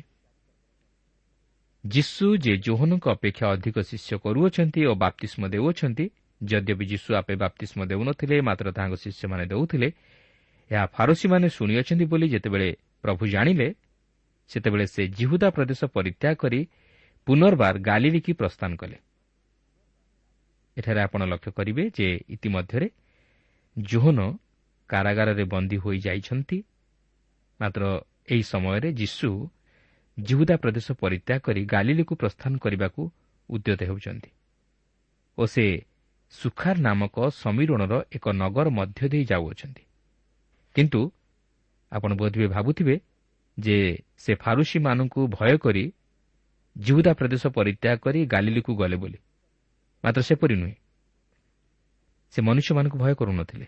ଯୀଶୁ 1.85 2.27
ଯେ 2.37 2.53
ଜୋହନଙ୍କ 2.57 3.05
ଅପେକ୍ଷା 3.09 3.47
ଅଧିକ 3.51 3.77
ଶିଷ୍ୟ 3.81 4.13
କରୁଅଛନ୍ତି 4.25 4.81
ଓ 4.87 4.93
ବାପ୍ତିଷ୍ମ 4.95 5.43
ଦେଉଅଛନ୍ତି 5.49 6.05
ଯଦ୍ୟପି 6.41 6.85
ଯୀଶୁ 6.93 7.11
ଆପେ 7.15 7.35
ବାପ୍ତିଷ୍ମ 7.37 7.81
ଦେଉନଥିଲେ 7.91 8.37
ମାତ୍ର 8.41 8.67
ତାହାଙ୍କ 8.77 8.97
ଶିଷ୍ୟମାନେ 9.05 9.45
ଦେଉଥିଲେ 9.53 9.89
ଏହା 10.71 10.85
ଫାରୋସୀମାନେ 10.95 11.47
ଶୁଣିଅଛନ୍ତି 11.49 12.05
ବୋଲି 12.05 12.27
ଯେତେବେଳେ 12.29 12.69
ପ୍ରଭୁ 13.03 13.23
ଜାଣିଲେ 13.27 13.69
ସେତେବେଳେ 14.51 14.87
ସେ 14.87 15.03
ଜିହୁଦା 15.19 15.49
ପ୍ରଦେଶ 15.57 15.81
ପରିତ୍ୟାଗ 15.97 16.35
କରି 16.43 16.61
ପୁନର୍ବାର 17.27 17.75
ଗାଲିଲିକି 17.81 18.33
ପ୍ରସ୍ଥାନ 18.33 18.71
କଲେ। 18.77 18.97
ଏଠାରେ 20.77 21.01
ଆପଣ 21.01 21.21
ଲକ୍ଷ୍ୟ 21.33 21.51
କରିବେ 21.59 21.85
ଯେ 21.97 22.09
ଇତିମଧ୍ୟରେ 22.29 22.89
ଜୋହନ 23.77 24.19
କାରାଗାରରେ 24.91 25.45
ବନ୍ଦୀ 25.45 25.77
ହୋଇଯାଇଛନ୍ତି 25.77 26.59
ମାତ୍ର 27.61 27.83
ଏହି 28.33 28.45
ସମୟରେ 28.53 28.89
ଯୀଶୁ 28.93 29.29
ଜିହୁଦା 30.19 30.57
ପ୍ରଦେଶ 30.57 30.87
ପରିତ୍ୟାଗ 31.03 31.41
କରି 31.47 31.61
ଗାଲିଲିକୁ 31.65 32.13
ପ୍ରସ୍ଥାନ 32.23 32.53
କରିବାକୁ 32.59 33.03
ଉଦ୍ୟତ 33.49 33.81
ହେଉଛନ୍ତି 33.91 34.31
ଓ 35.39 35.43
ସେ 35.47 35.65
ସୁଖାର 36.33 36.77
ନାମକ 36.79 37.17
ସମୀରଣର 37.43 37.93
ଏକ 38.17 38.25
ନଗର 38.43 38.67
ମଧ୍ୟ 38.79 39.03
ଦେଇ 39.13 39.25
ଯାଉଅଛନ୍ତି। 39.25 39.83
କିନ୍ତୁ 40.75 41.11
ଆପଣ 41.93 42.15
ବୋଧହୁଏ 42.15 42.47
ଭାବୁଥିବେ 42.47 43.01
ଯେ 43.59 43.99
ସେ 44.19 44.35
ଫାରୁସିମାନଙ୍କୁ 44.35 45.27
ଭୟ 45.27 45.59
କରି 45.59 45.93
ଜିହୁଦା 46.79 47.13
ପ୍ରଦେଶ 47.13 47.47
ପରିତ୍ୟାଗ 47.47 47.99
କରି 47.99 48.27
ଗାଲିଲିକୁ 48.27 48.75
ଗଲେ 48.75 48.97
ବୋଲି। 48.97 49.19
ମାତ୍ର 50.05 50.21
ସେପରି 50.23 50.55
ନୁହେଁ। 50.55 50.75
ସେ 52.31 52.43
ମନୁଷ୍ୟମାନଙ୍କୁ 52.43 52.99
ଭୟ 52.99 53.15
କରୁନଥିଲେ। 53.15 53.67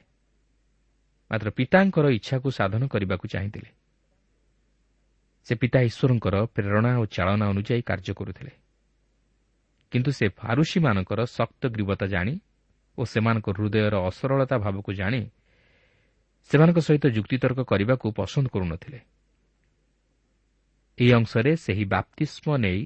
ମାତ୍ର 1.31 1.51
ପିତାଙ୍କର 1.51 2.07
ଇଚ୍ଛାକୁ 2.09 2.51
ସାଧନ 2.51 2.87
କରିବାକୁ 2.87 3.29
ଚାହିଁଥିଲେ। 3.29 3.71
ସେ 5.45 5.55
ପିତା 5.55 5.81
ଈଶ୍ୱରଙ୍କର 5.81 6.47
ପ୍ରେରଣା 6.47 6.99
ଓ 6.99 7.05
ଚାଳନା 7.07 7.47
ଅନୁଯାୟୀ 7.49 7.83
କାର୍ଯ୍ୟ 7.83 8.15
କରୁଥିଲେ। 8.15 8.51
କିନ୍ତୁ 9.91 10.11
ସେ 10.13 10.29
ଫାରୁସିମାନଙ୍କର 10.29 11.25
ଶକ୍ତ 11.25 11.67
ଗ୍ରୀବତା 11.67 12.07
ଜାଣି 12.07 12.41
ଓ 12.99 13.05
ସେମାନଙ୍କ 13.05 13.49
ହୃଦୟର 13.51 13.95
ଅସରଳତା 14.07 14.59
ଭାବକୁ 14.59 14.93
ଜାଣି 14.93 15.31
ସେମାନଙ୍କ 16.51 16.79
ସହିତ 16.79 17.05
ଯୁକ୍ତିତର୍କ 17.07 17.61
କରିବାକୁ 17.63 18.07
ପସନ୍ଦ 18.13 18.47
କରୁନଥିଲେ। 18.49 18.99
ଏହି 20.99 21.13
ଅଂଶରେ 21.13 21.53
ସେହି 21.57 21.85
ବାପ୍ତିଷ୍ମ 21.85 22.47
ନେଇ 22.57 22.81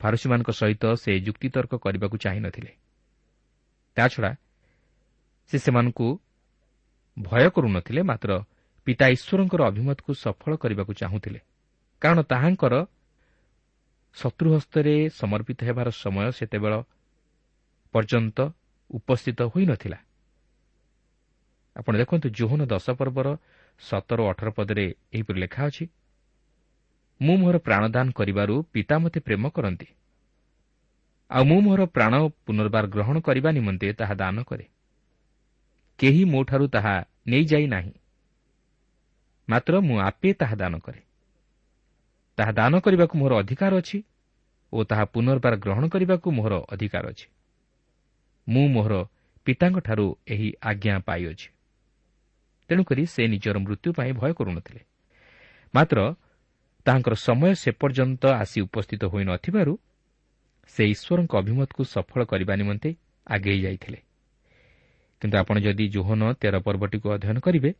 ଫାରୁସିମାନଙ୍କ 0.00 0.50
ସହିତ 0.50 0.84
ସେ 0.94 1.12
ଯୁକ୍ତିତର୍କ 1.20 1.72
କରିବାକୁ 1.74 2.16
ଚାହିଁନଥିଲେ। 2.16 2.72
ତାଛଡ଼ା 3.96 4.32
ସେ 5.50 5.56
ସେମାନଙ୍କୁ 5.58 6.08
ଭୟ 7.16 7.44
କରୁନଥିଲେ 7.50 8.02
ମାତ୍ର 8.02 8.30
ପିତା 8.86 9.06
ଈଶ୍ୱରଙ୍କର 9.08 9.60
ଅଭିମତକୁ 9.70 10.10
ସଫଳ 10.14 10.52
କରିବାକୁ 10.56 10.92
ଚାହୁଁଥିଲେ। 10.92 11.40
କାରଣ 12.02 12.18
ତାହାଙ୍କର 12.22 12.74
ଶତ୍ରୁ 14.16 14.48
ହସ୍ତରେ 14.54 14.94
ସମର୍ପିତ 15.10 15.58
ହେବାର 15.64 15.88
ସମୟ 16.02 16.26
ସେତେବେଳେ 16.38 16.78
ପର୍ଯ୍ୟନ୍ତ 17.94 18.38
ଉପସ୍ଥିତ 18.90 19.38
ହୋଇନଥିଲା 19.42 19.98
ଆପଣ 21.76 21.96
ଦେଖନ୍ତୁ 21.96 22.28
ଜୋହନ 22.28 22.66
ଦଶ 22.66 22.90
ପର୍ବର 22.90 23.38
ସତର 23.80 24.20
ଓ 24.20 24.26
ଅଠର 24.30 24.50
ପଦରେ 24.50 24.94
ଏହିପରି 25.12 25.40
ଲେଖା 25.40 25.66
ଅଛି 25.66 25.88
ମୁଁ 27.22 27.36
ମୋର 27.36 27.58
ପ୍ରାଣଦାନ 27.58 28.10
କରିବାରୁ 28.10 28.62
ପିତା 28.72 28.98
ମୋତେ 28.98 29.20
ପ୍ରେମ 29.20 29.48
କରନ୍ତି। 29.48 29.86
ଆଉ 31.30 31.44
ମୁଁ 31.44 31.60
ମୋର 31.60 31.86
ପ୍ରାଣ 31.86 32.14
ପୁନର୍ବାର 32.46 32.86
ଗ୍ରହଣ 32.86 33.20
କରିବା 33.20 33.50
ନିମନ୍ତେ 33.50 33.92
ତାହା 33.92 34.14
ଦାନ 34.14 34.42
କରେ। 34.42 34.68
କେହି 35.98 36.24
ମୋଠାରୁ 36.24 36.66
ତାହା 36.68 37.04
ନେଇଯାଇ 37.26 37.66
ନାହିଁ। 37.66 37.92
ମାତ୍ର 39.48 39.80
ମୁଁ 39.80 39.98
ଆପେ 39.98 40.32
ତାହା 40.32 40.54
ଦାନ 40.54 40.78
କରେ। 40.78 41.00
ତାହା 42.38 42.52
ଦାନ 42.52 42.80
କରିବାକୁ 42.80 43.18
ମୋର 43.18 43.32
ଅଧିକାର 43.38 43.72
ଅଛି 43.74 44.04
ଓ 44.72 44.84
ତାହା 44.84 45.04
ପୁନର୍ବାର 45.04 45.56
ଗ୍ରହଣ 45.56 45.88
କରିବାକୁ 45.88 46.30
ମୋର 46.30 46.54
ଅଧିକାର 46.68 47.04
ଅଛି। 47.08 47.26
ମୁଁ 48.48 48.68
ମୋର 48.68 49.06
ପିତାଙ୍କଠାରୁ 49.46 50.16
ଏହି 50.26 50.52
ଆଜ୍ଞା 50.62 50.98
ପାଇଅଛି। 50.98 51.53
ତେଣୁକରି 52.68 53.02
ସେ 53.06 53.22
ନିଜର 53.28 53.56
ମୃତ୍ୟୁ 53.58 53.88
ପାଇଁ 53.92 54.12
ଭୟ 54.12 54.32
କରୁନଥିଲେ। 54.32 54.80
ମାତ୍ର 55.74 55.98
ତାହାଙ୍କର 56.86 57.14
ସମୟ 57.14 57.52
ସେ 57.54 57.70
ପର୍ଯ୍ୟନ୍ତ 57.80 58.22
ଆସି 58.42 58.58
ଉପସ୍ଥିତ 58.60 59.02
ହୋଇନଥିବାରୁ 59.04 59.72
ସେ 60.68 60.82
ଈଶ୍ୱରଙ୍କ 60.84 61.32
ଅଭିମତକୁ 61.36 61.82
ସଫଳ 61.84 62.20
କରିବା 62.24 62.54
ନିମନ୍ତେ 62.56 62.90
ଆଗେଇ 63.26 63.60
ଯାଇଥିଲେ। 63.60 63.98
କିନ୍ତୁ 65.22 65.36
ଆପଣ 65.38 65.56
ଯଦି 65.58 65.84
ଜୋହନ 65.88 66.22
ତେର 66.40 66.54
ପର୍ବଟିକୁ 66.60 67.06
ଅଧ୍ୟୟନ 67.16 67.38
କରିବେ 67.40 67.70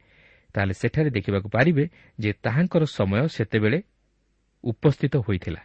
ତାହେଲେ 0.54 0.74
ସେଠାରେ 0.74 1.10
ଦେଖିବାକୁ 1.10 1.48
ପାରିବେ 1.48 1.84
ଯେ 2.18 2.30
ତାହାଙ୍କର 2.44 2.82
ସମୟ 2.84 3.28
ସେତେବେଳେ 3.28 3.78
ଉପସ୍ଥିତ 4.64 5.14
ହୋଇଥିଲା। 5.16 5.62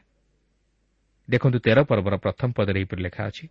ଦେଖନ୍ତୁ 1.29 1.57
ତେର 1.59 1.79
ପର୍ବର 1.83 2.15
ପ୍ରଥମ 2.17 2.49
ପଦରେ 2.57 2.77
ଏହିପରି 2.79 3.01
ଲେଖା 3.03 3.23
ଅଛି। 3.27 3.45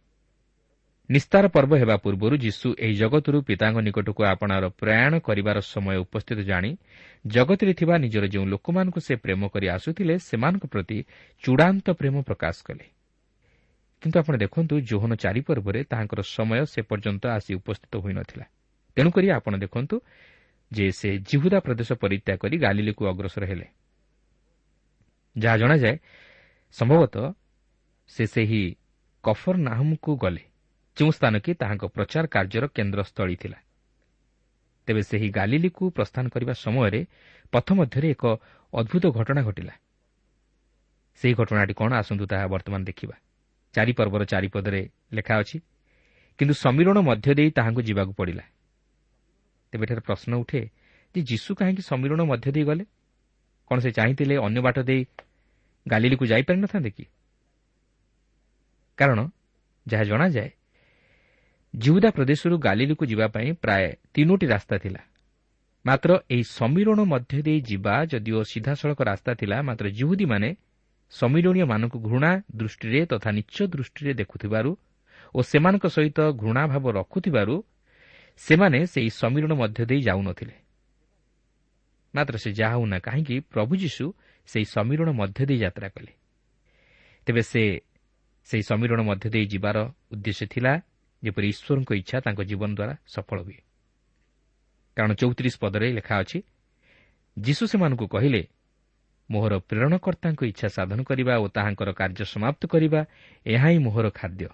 ନିସ୍ତାର 1.10 1.48
ପର୍ବ 1.48 1.72
ହେବା 1.76 1.96
ପୂର୍ବରୁ 1.96 2.36
ଯୀଶୁ 2.36 2.74
ଏହି 2.78 2.94
ଜଗତରୁ 2.94 3.38
ପିତାଙ୍କ 3.42 3.78
ନିକଟକୁ 3.80 4.22
ଆପଣାର 4.24 4.64
ପ୍ରୟାଣ 4.68 5.12
କରିବାର 5.18 5.58
ସମୟ 5.60 5.96
ଉପସ୍ଥିତ 6.04 6.38
ଜାଣି 6.40 6.76
ଜଗତରେ 7.26 7.72
ଥିବା 7.74 7.94
ନିଜର 7.98 8.24
ଯେଉଁ 8.26 8.46
ଲୋକମାନଙ୍କୁ 8.46 9.00
ସେ 9.00 9.14
ପ୍ରେମ 9.16 9.48
କରି 9.48 9.66
ଆସୁଥିଲେ 9.68 10.14
ସେମାନଙ୍କ 10.18 10.64
ପ୍ରତି 10.66 10.98
ଚୂଡ଼ାନ୍ତ 11.44 11.86
ପ୍ରେମ 11.90 12.16
ପ୍ରକାଶ 12.22 12.56
କଲେ। 12.64 12.84
କିନ୍ତୁ 14.02 14.16
ଆପଣ 14.18 14.34
ଦେଖନ୍ତୁ 14.36 14.74
ଜୋହନ 14.80 15.12
ଚାରି 15.14 15.40
ପର୍ବରେ 15.40 15.80
ତାହାଙ୍କର 15.84 16.20
ସମୟ 16.22 16.64
ସେ 16.64 16.80
ପର୍ଯ୍ୟନ୍ତ 16.82 17.24
ଆସି 17.26 17.54
ଉପସ୍ଥିତ 17.54 17.92
ହୋଇନଥିଲା। 17.96 18.44
ତେଣୁକରି 18.96 19.26
ଆପଣ 19.30 19.52
ଦେଖନ୍ତୁ 19.58 19.96
ଯେ 20.72 20.86
ସେ 20.92 21.08
ଜିହୁଦା 21.18 21.58
ପ୍ରଦେଶ 21.60 21.92
ପରିତ୍ୟାଗ 21.92 22.36
କରି 22.36 22.56
ଗାଲିଲିକୁ 22.58 23.02
ଅଗ୍ରସର 23.08 23.44
ହେଲେ। 23.44 23.66
ଯାହା 25.38 25.56
ଜଣାଯାଏ 25.56 25.96
ସମ୍ଭବତଃ 26.72 27.32
ସେ 28.08 28.24
ସେହି 28.26 28.62
କଫର 29.24 29.56
ନାହମକୁ 29.56 30.16
ଗଲେ। 30.16 30.47
ଯେଉଁ 30.98 31.10
ସ୍ଥାନ 31.10 31.34
କି 31.38 31.52
ତାହାଙ୍କ 31.54 31.84
ପ୍ରଚାର 31.94 32.24
କାର୍ଯ୍ୟର 32.26 32.64
କେନ୍ଦ୍ରସ୍ଥଳୀ 32.76 33.36
ଥିଲା। 33.42 33.58
ତେବେ 34.88 35.02
ସେହି 35.02 35.28
ଗାଲିଲିକୁ 35.30 35.84
ପ୍ରସ୍ଥାନ 35.90 36.24
କରିବା 36.28 36.54
ସମୟରେ 36.64 37.00
ପଥ 37.52 37.66
ମଧ୍ୟରେ 37.78 38.08
ଏକ 38.10 38.24
ଅଦ୍ଭୁତ 38.72 39.04
ଘଟଣା 39.18 39.40
ଘଟିଲା। 39.42 39.74
ସେହି 41.20 41.34
ଘଟଣାଟି 41.34 41.74
କ'ଣ 41.74 41.90
ଆସନ୍ତୁ 41.92 42.24
ତାହା 42.26 42.46
ବର୍ତ୍ତମାନ 42.46 42.82
ଦେଖିବା। 42.84 43.16
ଚାରିପର୍ବର 43.74 44.22
ଚାରିପଦରେ 44.24 44.80
ଲେଖା 45.12 45.34
ଅଛି 45.38 45.56
କିନ୍ତୁ 46.38 46.54
ସମୀରଣ 46.54 46.96
ମଧ୍ୟ 47.08 47.28
ଦେଇ 47.34 47.50
ତାହାଙ୍କୁ 47.50 47.82
ଯିବାକୁ 47.82 48.12
ପଡ଼ିଲା 48.12 48.44
ତେବେ 49.72 49.82
ଏଠାରେ 49.86 50.00
ପ୍ରଶ୍ନ 50.00 50.32
ଉଠେ 50.34 50.60
ଯେ 51.14 51.20
ଯୀଶୁ 51.22 51.50
କାହିଁକି 51.58 51.82
ସମୀରଣ 51.82 52.20
ମଧ୍ୟ 52.30 52.48
ଦେଇ 52.54 52.64
ଗଲେ? 52.64 52.84
କ'ଣ 53.68 53.78
ସେ 53.84 53.90
ଚାହିଁଥିଲେ 53.90 54.34
ଅନ୍ୟ 54.46 54.60
ବାଟ 54.66 54.76
ଦେଇ 54.88 55.02
ଗାଲିଲିକୁ 55.86 56.24
ଯାଇପାରିନଥାନ୍ତେ 56.32 56.90
କି? 56.90 57.04
କାରଣ 58.98 59.18
ଯାହା 59.86 60.04
ଜଣାଯାଏ 60.04 60.50
ଜିହୁଦା 61.76 62.10
ପ୍ରଦେଶରୁ 62.10 62.58
ଗାଲିଲିକୁ 62.58 63.04
ଯିବା 63.06 63.26
ପାଇଁ 63.28 63.52
ପ୍ରାୟ 63.52 63.84
ତିନୋଟି 64.14 64.46
ରାସ୍ତା 64.46 64.76
ଥିଲା। 64.78 65.00
ମାତ୍ର 65.86 66.10
ଏହି 66.30 66.44
ସମୀରଣ 66.44 66.98
ମଧ୍ୟ 67.04 67.42
ଦେଇ 67.42 67.60
ଯିବା 67.60 67.94
ଯଦିଓ 68.04 68.42
ସିଧାସଳଖ 68.42 68.98
ରାସ୍ତା 69.02 69.34
ଥିଲା 69.34 69.62
ମାତ୍ର 69.62 69.86
ଜିହୁଦୀମାନେ 69.88 70.56
ସମୀରଣୀୟମାନଙ୍କୁ 71.10 71.98
ଘୃଣା 72.00 72.30
ଦୃଷ୍ଟିରେ 72.56 73.06
ତଥା 73.06 73.30
ନିଚ 73.30 73.56
ଦୃଷ୍ଟିରେ 73.66 74.12
ଦେଖୁଥିବାରୁ 74.14 74.70
ଓ 75.34 75.38
ସେମାନଙ୍କ 75.42 75.84
ସହିତ 75.86 76.18
ଘୃଣାଭାବ 76.32 76.84
ରଖୁଥିବାରୁ 76.90 77.54
ସେମାନେ 78.36 78.78
ସେହି 78.86 79.10
ସମୀରଣ 79.10 79.52
ମଧ୍ୟ 79.52 79.84
ଦେଇ 79.84 80.00
ଯାଉନଥିଲେ। 80.02 80.54
ମାତ୍ର 82.14 82.34
ସେ 82.36 82.50
ଯାହା 82.52 82.74
ହେଉନା 82.74 82.98
କାହିଁକି 82.98 83.36
ପ୍ରଭୁ 83.52 83.72
ଯୀଶୁ 83.76 84.04
ସେହି 84.46 84.64
ସମୀରଣ 84.64 85.08
ମଧ୍ୟ 85.10 85.46
ଦେଇ 85.46 85.58
ଯାତ୍ରା 85.58 85.88
କଲେ। 85.88 86.12
ତେବେ 87.26 87.42
ସେ 87.42 87.62
ସେହି 88.44 88.62
ସମୀରଣ 88.62 89.00
ମଧ୍ୟ 89.00 89.26
ଦେଇ 89.30 89.46
ଯିବାର 89.46 89.76
ଉଦ୍ଦେଶ୍ୟ 90.12 90.46
ଥିଲା 90.46 90.72
ଯେପରି 91.24 91.48
ଈଶ୍ୱରଙ୍କ 91.48 91.90
ଇଚ୍ଛା 91.92 92.20
ତାଙ୍କ 92.20 92.40
ଜୀବନ 92.40 92.70
ଦ୍ୱାରା 92.74 92.94
ସଫଳ 93.06 93.38
ହୁଏ। 93.42 93.58
କାରଣ 94.96 95.12
ଚଉତିରିଶ 95.14 95.54
ପଦରେ 95.58 95.92
ଲେଖା 95.92 96.14
ଅଛି 96.18 96.38
ଯୀଶୁ 97.38 97.64
ସେମାନଙ୍କୁ 97.66 98.06
କହିଲେ 98.06 98.42
ମୋହର 99.30 99.58
ପ୍ରେରଣକର୍ତ୍ତାଙ୍କ 99.58 100.40
ଇଚ୍ଛା 100.44 100.68
ସାଧନ 100.68 101.02
କରିବା 101.02 101.34
ଓ 101.38 101.48
ତାହାଙ୍କର 101.48 101.90
କାର୍ଯ୍ୟ 101.92 102.24
ସମାପ୍ତ 102.24 102.62
କରିବା 102.66 103.00
ଏହା 103.46 103.68
ହିଁ 103.68 103.78
ମୋହର 103.78 104.06
ଖାଦ୍ୟ। 104.10 104.48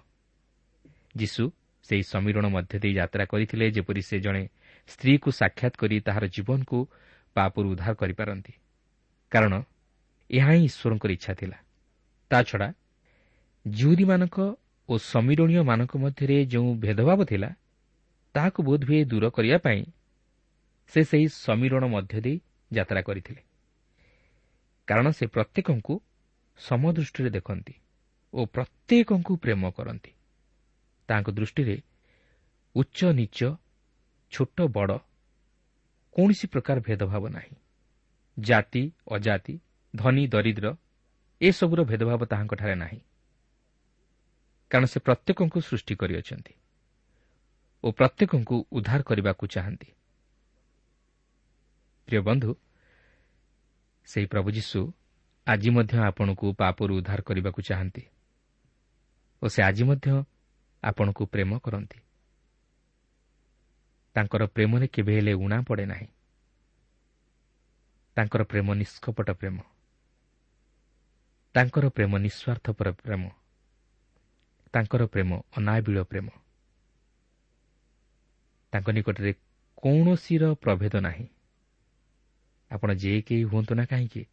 ଯୀଶୁ 1.17 1.43
ସେହି 1.83 2.03
ସମୀରଣ 2.03 2.45
ମଧ୍ୟ 2.47 2.79
ଦେଇ 2.79 2.93
ଯାତ୍ରା 2.93 3.25
କରିଥିଲେ 3.25 3.65
ଯେପରି 3.71 4.01
ସେ 4.01 4.19
ଜଣେ 4.19 4.43
ସ୍ତ୍ରୀକୁ 4.87 5.29
ସାକ୍ଷାତ 5.31 5.73
କରି 5.77 5.95
ତାହାର 5.99 6.25
ଜୀବନକୁ 6.27 6.77
ପାପରୁ 7.35 7.67
ଉଦ୍ଧାର 7.71 7.93
କରିପାରନ୍ତି। 7.93 8.53
କାରଣ 9.31 9.53
ଏହା 10.29 10.51
ହିଁ 10.51 10.63
ଈଶ୍ୱରଙ୍କର 10.65 11.11
ଇଚ୍ଛା 11.11 11.33
ଥିଲା। 11.33 11.57
ତାଛଡ଼ା 12.31 12.73
ଜିହୁଦୀମାନଙ୍କ 13.67 14.37
ଓ 14.89 14.97
ସମୀରଣୀୟମାନଙ୍କ 14.97 15.93
ମଧ୍ୟରେ 15.97 16.45
ଯେଉଁ 16.45 16.75
ଭେଦଭାବ 16.75 17.19
ଥିଲା 17.25 17.49
ତାହାକୁ 18.35 18.59
ବୋଧହୁଏ 18.63 19.03
ଦୂର 19.05 19.29
କରିବା 19.29 19.57
ପାଇଁ 19.57 19.81
ସେ 20.93 21.01
ସେହି 21.03 21.27
ସମୀରଣ 21.27 21.83
ମଧ୍ୟ 21.85 22.21
ଦେଇ 22.21 22.37
ଯାତ୍ରା 22.71 23.01
କରିଥିଲେ। 23.01 23.41
କାରଣ 24.87 25.05
ସେ 25.11 25.25
ପ୍ରତ୍ୟେକଙ୍କୁ 25.27 25.93
ସମଦୃଷ୍ଟିରେ 26.59 27.29
ଦେଖନ୍ତି 27.29 27.75
ଓ 28.33 28.45
ପ୍ରତ୍ୟେକଙ୍କୁ 28.45 29.33
ପ୍ରେମ 29.35 29.71
କରନ୍ତି। 29.71 30.11
ତାଙ୍କ 31.09 31.27
ଦୃଷ୍ଟିରେ 31.29 31.77
ଉଚ୍ଚ 32.75 32.99
ନିଚ 33.13 33.39
ଛୋଟ 34.31 34.57
ବଡ଼ 34.67 34.97
କୌଣସି 36.15 36.45
ପ୍ରକାର 36.47 36.77
ଭେଦଭାବ 36.79 37.23
ନାହିଁ। 37.29 37.55
ଜାତି 38.39 38.83
ଅଜାତି 39.11 39.55
ଧନୀ 39.95 40.23
ଦରିଦ୍ର 40.27 40.67
ଏସବୁର 41.41 41.79
ଭେଦଭାବ 41.83 42.21
ତାହାଙ୍କଠାରେ 42.25 42.75
ନାହିଁ। 42.75 42.99
କାରଣ 44.71 44.85
ସେ 44.85 44.99
ପ୍ରତ୍ୟେକଙ୍କୁ 44.99 45.59
ସୃଷ୍ଟି 45.61 45.93
କରିଅଛନ୍ତି 45.95 46.53
ଓ 47.83 47.91
ପ୍ରତ୍ୟେକଙ୍କୁ 47.91 48.55
ଉଦ୍ଧାର 48.71 49.01
କରିବାକୁ 49.01 49.47
ଚାହାନ୍ତି। 49.47 49.89
ପ୍ରିୟ 52.07 52.21
ବନ୍ଧୁ 52.21 52.51
ସେହି 54.07 54.25
ପ୍ରଭୁ 54.25 54.49
ଯୀଶୁ 54.51 54.79
ଆଜି 55.47 55.69
ମଧ୍ୟ 55.69 55.95
ଆପଣଙ୍କୁ 55.99 56.45
ପାପରୁ 56.53 56.91
ଉଦ୍ଧାର 56.97 57.19
କରିବାକୁ 57.21 57.61
ଚାହାନ୍ତି 57.61 58.03
ଓ 59.41 59.45
ସେ 59.47 59.59
ଆଜି 59.63 59.83
ମଧ୍ୟ 59.83 60.07
ଆପଣଙ୍କୁ 60.83 61.23
ପ୍ରେମ 61.25 61.51
କରନ୍ତି। 61.59 61.99
ତାଙ୍କର 64.15 64.43
ପ୍ରେମରେ 64.45 64.87
କେବେ 64.87 65.13
ହେଲେ 65.15 65.33
ଉଣା 65.33 65.57
ପଡ଼େ 65.61 65.85
ନାହିଁ। 65.85 66.07
ତାଙ୍କର 68.17 68.41
ପ୍ରେମ 68.43 68.67
ନିଷ୍କପଟ 68.73 69.29
ପ୍ରେମ। 69.31 69.57
ତାଙ୍କର 71.55 71.85
ପ୍ରେମ 71.89 72.11
ନିଃସ୍ୱାର୍ଥପର 72.17 72.87
ପ୍ରେମ। 72.91 73.23
ତାଙ୍କର 74.75 75.05
ପ୍ରେମ 75.05 75.41
ଅନାବିଳ 75.57 76.03
ପ୍ରେମ। 76.03 76.27
ତାଙ୍କ 78.73 78.87
ନିକଟରେ 78.89 79.31
କୌଣସିର 79.77 80.53
ପ୍ରଭେଦ 80.53 80.95
ନାହିଁ। 81.01 81.27
ଆପଣ 82.71 82.89
ଯେ 82.93 83.21
କେହି 83.21 83.43
ହୁଅନ୍ତୁ 83.43 83.73
ନା 83.75 83.85
କାହିଁକି 83.85 84.23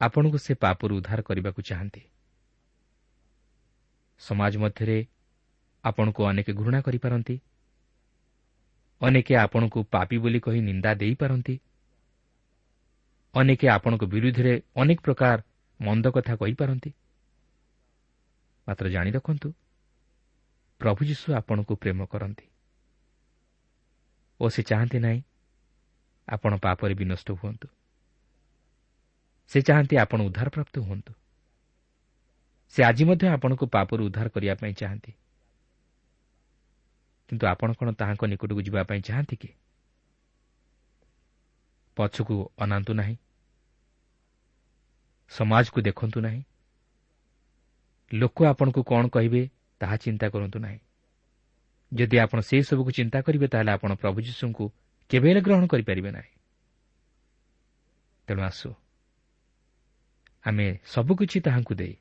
ଆପଣଙ୍କୁ 0.00 0.38
ସେ 0.38 0.54
ପାପରୁ 0.54 0.92
ଉଦ୍ଧାର 0.96 1.20
କରିବାକୁ 1.22 1.60
ଚାହାନ୍ତି। 1.62 2.02
ସମାଜ 4.20 4.52
ମଧ୍ୟରେ 4.56 4.98
ଆପଣଙ୍କୁ 5.84 6.20
ଅନେକ 6.24 6.48
ଘୃଣା 6.52 6.80
କରିପାରନ୍ତି 6.80 7.36
ଅନେକ 9.00 9.28
ଆପଣଙ୍କୁ 9.36 9.80
ପାପି 9.90 10.16
ବୋଲି 10.18 10.40
କହି 10.40 10.60
ନିନ୍ଦା 10.60 10.90
ଦେଇପାରନ୍ତି 10.94 11.54
ଅନେକ 13.34 13.60
ଆପଣଙ୍କ 13.68 14.04
ବିରୁଦ୍ଧରେ 14.04 14.54
ଅନେକ 14.76 14.98
ପ୍ରକାର 15.00 15.38
ମନ୍ଦ 15.80 16.06
କଥା 16.10 16.34
କହିପାରନ୍ତି। 16.36 16.90
ମାତ୍ର 18.66 18.88
ଜାଣି 18.88 19.10
ରଖନ୍ତୁ 19.10 19.52
ପ୍ରଭୁ 20.80 21.00
ଯୀଶୁ 21.04 21.34
ଆପଣଙ୍କୁ 21.34 21.74
ପ୍ରେମ 21.76 22.06
କରନ୍ତି 22.06 22.46
ଓ 24.40 24.48
ସେ 24.48 24.62
ଚାହାନ୍ତି 24.62 24.98
ନାହିଁ 24.98 25.22
ଆପଣ 26.28 26.52
ପାପରେ 26.56 26.94
ବିନଷ୍ଟ 26.94 27.28
ହୁଅନ୍ତୁ। 27.32 27.68
ସେ 29.50 29.62
ଚାହାନ୍ତି 29.62 29.96
ଆପଣ 29.96 30.22
ଉଦ୍ଧାରପ୍ରାପ୍ତ 30.22 30.78
ହୁଅନ୍ତୁ। 30.78 31.12
ସେ 32.74 32.82
ଆଜି 32.82 33.04
ମଧ୍ୟ 33.04 33.28
ଆପଣଙ୍କୁ 33.28 33.66
ପାପରୁ 33.66 34.06
ଉଦ୍ଧାର 34.06 34.28
କରିବା 34.28 34.54
ପାଇଁ 34.54 34.72
ଚାହାନ୍ତି। 34.72 35.12
କିନ୍ତୁ 37.28 37.46
ଆପଣ 37.46 37.72
କ'ଣ 37.72 37.92
ତାହାଙ୍କ 37.92 38.22
ନିକଟକୁ 38.24 38.60
ଯିବା 38.62 38.82
ପାଇଁ 38.84 39.00
ଚାହାନ୍ତି 39.00 39.36
କି? 39.36 39.48
ପଛକୁ 41.96 42.36
ଅନାନ୍ତୁ 42.58 42.92
ନାହିଁ। 42.92 43.16
ସମାଜକୁ 45.30 45.80
ଦେଖନ୍ତୁ 45.80 46.20
ନାହିଁ। 46.20 46.42
ଲୋକ 48.14 48.44
ଆପଣଙ୍କୁ 48.44 48.82
କ'ଣ 48.82 49.08
କହିବେ 49.08 49.50
ତାହା 49.80 49.96
ଚିନ୍ତା 49.96 50.28
କରନ୍ତୁ 50.28 50.58
ନାହିଁ। 50.58 50.78
ଯଦି 51.92 52.18
ଆପଣ 52.18 52.40
ସେସବୁକୁ 52.40 52.90
ଚିନ୍ତା 52.90 53.20
କରିବେ 53.22 53.46
ତାହେଲେ 53.48 53.70
ଆପଣ 53.70 53.94
ପ୍ରଭୁ 53.94 54.20
ଯୀଶୁଙ୍କୁ 54.20 54.72
କେବେ 55.10 55.28
ହେଲେ 55.28 55.40
ଗ୍ରହଣ 55.40 55.66
କରିପାରିବେ 55.66 56.10
ନାହିଁ। 56.10 56.32
ତେଣୁ 58.28 58.42
ଆସୁ। 58.42 58.74
ଆମେ 60.44 60.78
ସବୁକିଛି 60.86 61.40
ତାହାଙ୍କୁ 61.40 61.74
ଦେଇ 61.74 61.94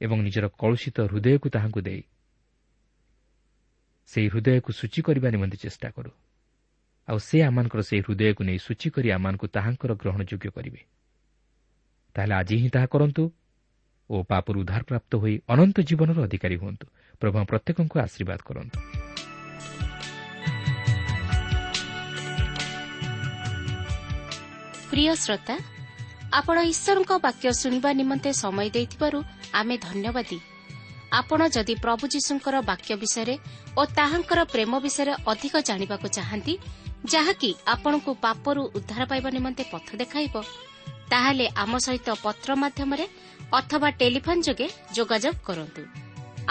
ଏବଂ 0.00 0.18
ନିଜର 0.22 0.48
କଳୁଷିତ 0.48 1.00
ହୃଦୟକୁ 1.00 1.48
ତାହାଙ୍କୁ 1.48 1.80
ଦେଇ 1.80 2.02
ସେହି 4.06 4.28
ହୃଦୟକୁ 4.28 4.72
ସୂଚୀ 4.72 5.02
କରିବା 5.02 5.30
ନିମନ୍ତେ 5.30 5.56
ଚେଷ୍ଟା 5.56 5.90
କରୁ। 5.90 6.10
ଆଉ 7.08 7.18
ସେ 7.18 7.42
ଆମମାନଙ୍କର 7.42 7.80
ସେହି 7.80 8.02
ହୃଦୟକୁ 8.02 8.42
ନେଇ 8.44 8.58
ସୂଚୀ 8.58 8.90
କରି 8.90 9.08
ଆମମାନଙ୍କୁ 9.12 9.46
ତାହାଙ୍କର 9.46 9.94
ଗ୍ରହଣ 9.94 10.22
ଯୋଗ୍ୟ 10.22 10.48
କରିବେ। 10.50 10.80
ତାହେଲେ 12.14 12.34
ଆଜି 12.34 12.56
ହିଁ 12.56 12.70
ତାହା 12.70 12.86
କରନ୍ତୁ। 12.86 13.32
ଓ 14.12 14.16
ପାପରୁ 14.30 14.56
ଉଦ୍ଧାରପ୍ରାପ୍ତ 14.62 15.12
ହୋଇ 15.22 15.34
ଅନନ୍ତ 15.52 15.76
ଜୀବନର 15.88 16.18
ଅଧିକାରୀ 16.28 16.56
ହୁଅନ୍ତୁ। 16.62 16.86
ପ୍ରଭୁ 17.20 17.36
ପ୍ରତ୍ୟେକଙ୍କୁ 17.50 17.96
ଆଶୀର୍ବାଦ 18.06 18.40
କରନ୍ତୁ। 18.48 18.78
ପ୍ରିୟ 24.90 25.12
ଶ୍ରୋତା 25.24 25.54
ଆପଣ 26.38 26.56
ଈଶ୍ୱରଙ୍କ 26.72 27.12
ବାକ୍ୟ 27.26 27.46
ଶୁଣିବା 27.60 27.90
ନିମନ୍ତେ 28.00 28.30
ସମୟ 28.42 28.68
ଦେଇଥିବାରୁ 28.76 29.18
ଆମେ 29.60 29.76
ଧନ୍ୟବାଦୀ। 29.86 30.38
ଆପଣ 31.12 31.40
ଯଦି 31.54 31.74
ପ୍ରଭୁ 31.84 32.04
ଯୀଶୁଙ୍କର 32.14 32.56
ବାକ୍ୟ 32.70 32.92
ବିଷୟରେ 33.02 33.34
ଓ 33.78 33.82
ତାହାଙ୍କର 33.98 34.40
ପ୍ରେମ 34.52 34.72
ବିଷୟରେ 34.84 35.12
ଅଧିକ 35.32 35.54
ଜାଣିବାକୁ 35.68 36.06
ଚାହାନ୍ତି 36.16 36.54
ଯାହାକି 37.12 37.50
ଆପଣଙ୍କୁ 37.66 38.10
ପାପରୁ 38.24 38.62
ଉଦ୍ଧାର 38.76 39.02
ପାଇବା 39.10 39.30
ନିମନ୍ତେ 39.36 39.64
ପଥ 39.72 39.88
ଦେଖାଇବ 40.02 40.34
ତାହେଲେ 41.12 41.46
ଆମ 41.62 41.72
ସହିତ 41.86 42.08
ପତ୍ର 42.24 42.50
ମାଧ୍ୟମରେ 42.62 43.06
ଅଥବା 43.58 43.88
ଟେଲିଫୋନ୍ 44.00 44.44
ଯୋଗେ 44.46 44.66
ଯୋଗାଯୋଗ 44.96 45.36
କରନ୍ତୁ। 45.48 45.82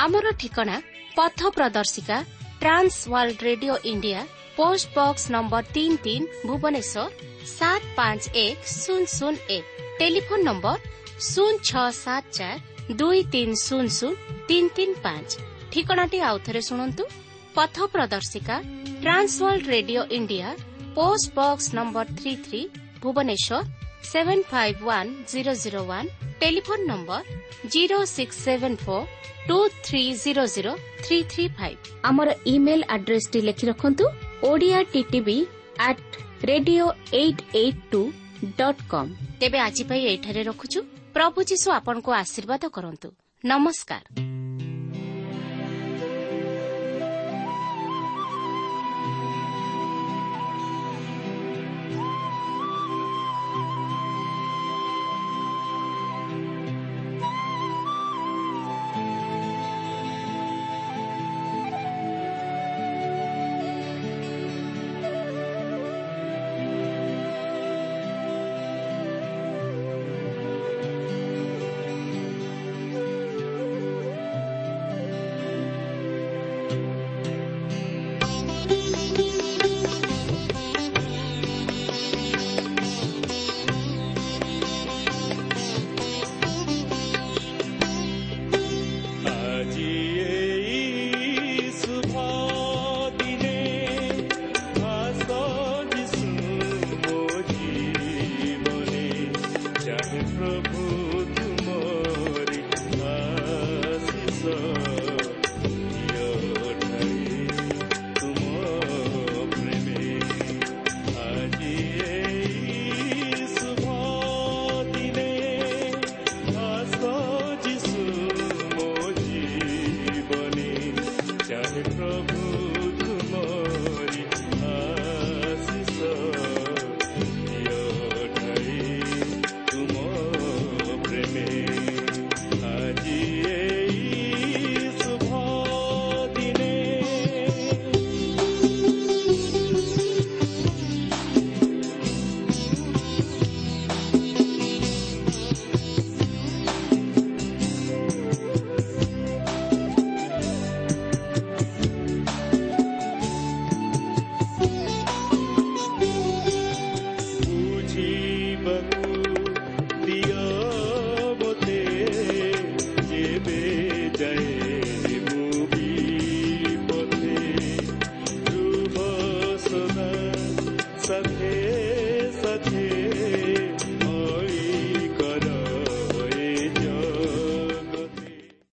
ଆମର 0.03 0.25
ଠିକଣା 0.41 0.75
ପଥ 1.17 1.39
ପ୍ରଦର୍ଶିକା 1.57 2.17
trans 2.61 2.95
world 3.13 3.39
radio 3.49 3.75
India 3.91 4.19
post 4.57 4.87
box 4.97 5.23
number 5.35 5.63
ତିନି 5.75 5.97
ତିନି 6.05 6.25
ଭୁବନେଶ୍ୱର 6.47 7.05
ସାତ 7.57 7.81
ପାଞ୍ଚ 7.97 8.23
ଏକ 8.45 8.59
ଶୂନ 8.73 9.01
ଶୂନ 9.17 9.35
ଏକ। 9.57 9.65
ଟେଲିଫୋନ୍ 9.99 10.43
ନମ୍ବର 10.49 10.77
ଶୂନ 11.29 11.53
ଛଅ 11.69 11.87
ସାତ 12.03 12.23
ଚାରି 12.37 12.95
ଦୁଇ 12.99 13.21
ତିନି 13.33 13.55
ଶୂନ 13.65 13.85
ଶୂନ 13.97 14.13
ତିନି 14.47 14.69
ତିନି 14.77 14.95
ପାଞ୍ଚ। 15.05 15.29
ଠିକଣାଟି 15.71 16.17
ଆଉଥରେ 16.29 16.61
ଶୁଣନ୍ତୁ। 16.69 17.03
ପଥ 17.55 17.75
ପ୍ରଦର୍ଶିକା 17.93 18.55
trans 19.03 19.33
world 19.41 19.65
radio 19.75 20.01
India 20.17 20.47
post 20.95 21.27
box 21.37 21.67
number 21.77 22.05
three 22.19 22.33
three 22.45 22.61
Bhubaneswar 23.03 23.80
seven 24.03 24.39
five 24.43 24.73
one 24.85 25.05
zero 25.27 25.53
zero 25.53 25.81
one 25.85 26.05
telephone 26.39 26.79
number 26.85 27.21
zero 27.71 28.05
six 28.05 28.35
seven 28.37 28.75
four 28.75 29.01
two 29.47 29.57
three 29.83 30.13
zero 30.23 30.43
zero 30.45 30.71
three 31.03 31.23
three 31.23 31.43
five 31.57 31.75
আমার 32.03 32.27
ইমেল 32.45 32.81
আড্রেসটি 32.87 33.41
লেখি 33.41 33.65
রাখন্তু 33.65 34.03
Odia 34.41 34.79
TTV 34.93 35.37
at 35.77 36.01
radio 36.45 36.83
eight 37.11 37.39
eight 37.53 37.77
two 37.91 38.01
dot 38.57 38.77
com 38.89 39.07
তেবে 39.39 39.57
আজি 39.59 39.83
পাই 39.83 40.01
এঠারে 40.13 40.43
রখুছু 40.43 40.79
প্রভু 41.13 41.43
যীশু 41.43 41.67
আপনার 41.71 41.97
আশীর্বাদ 42.23 42.61
করন্তু। 42.65 43.07
নমস্কার। 43.45 44.30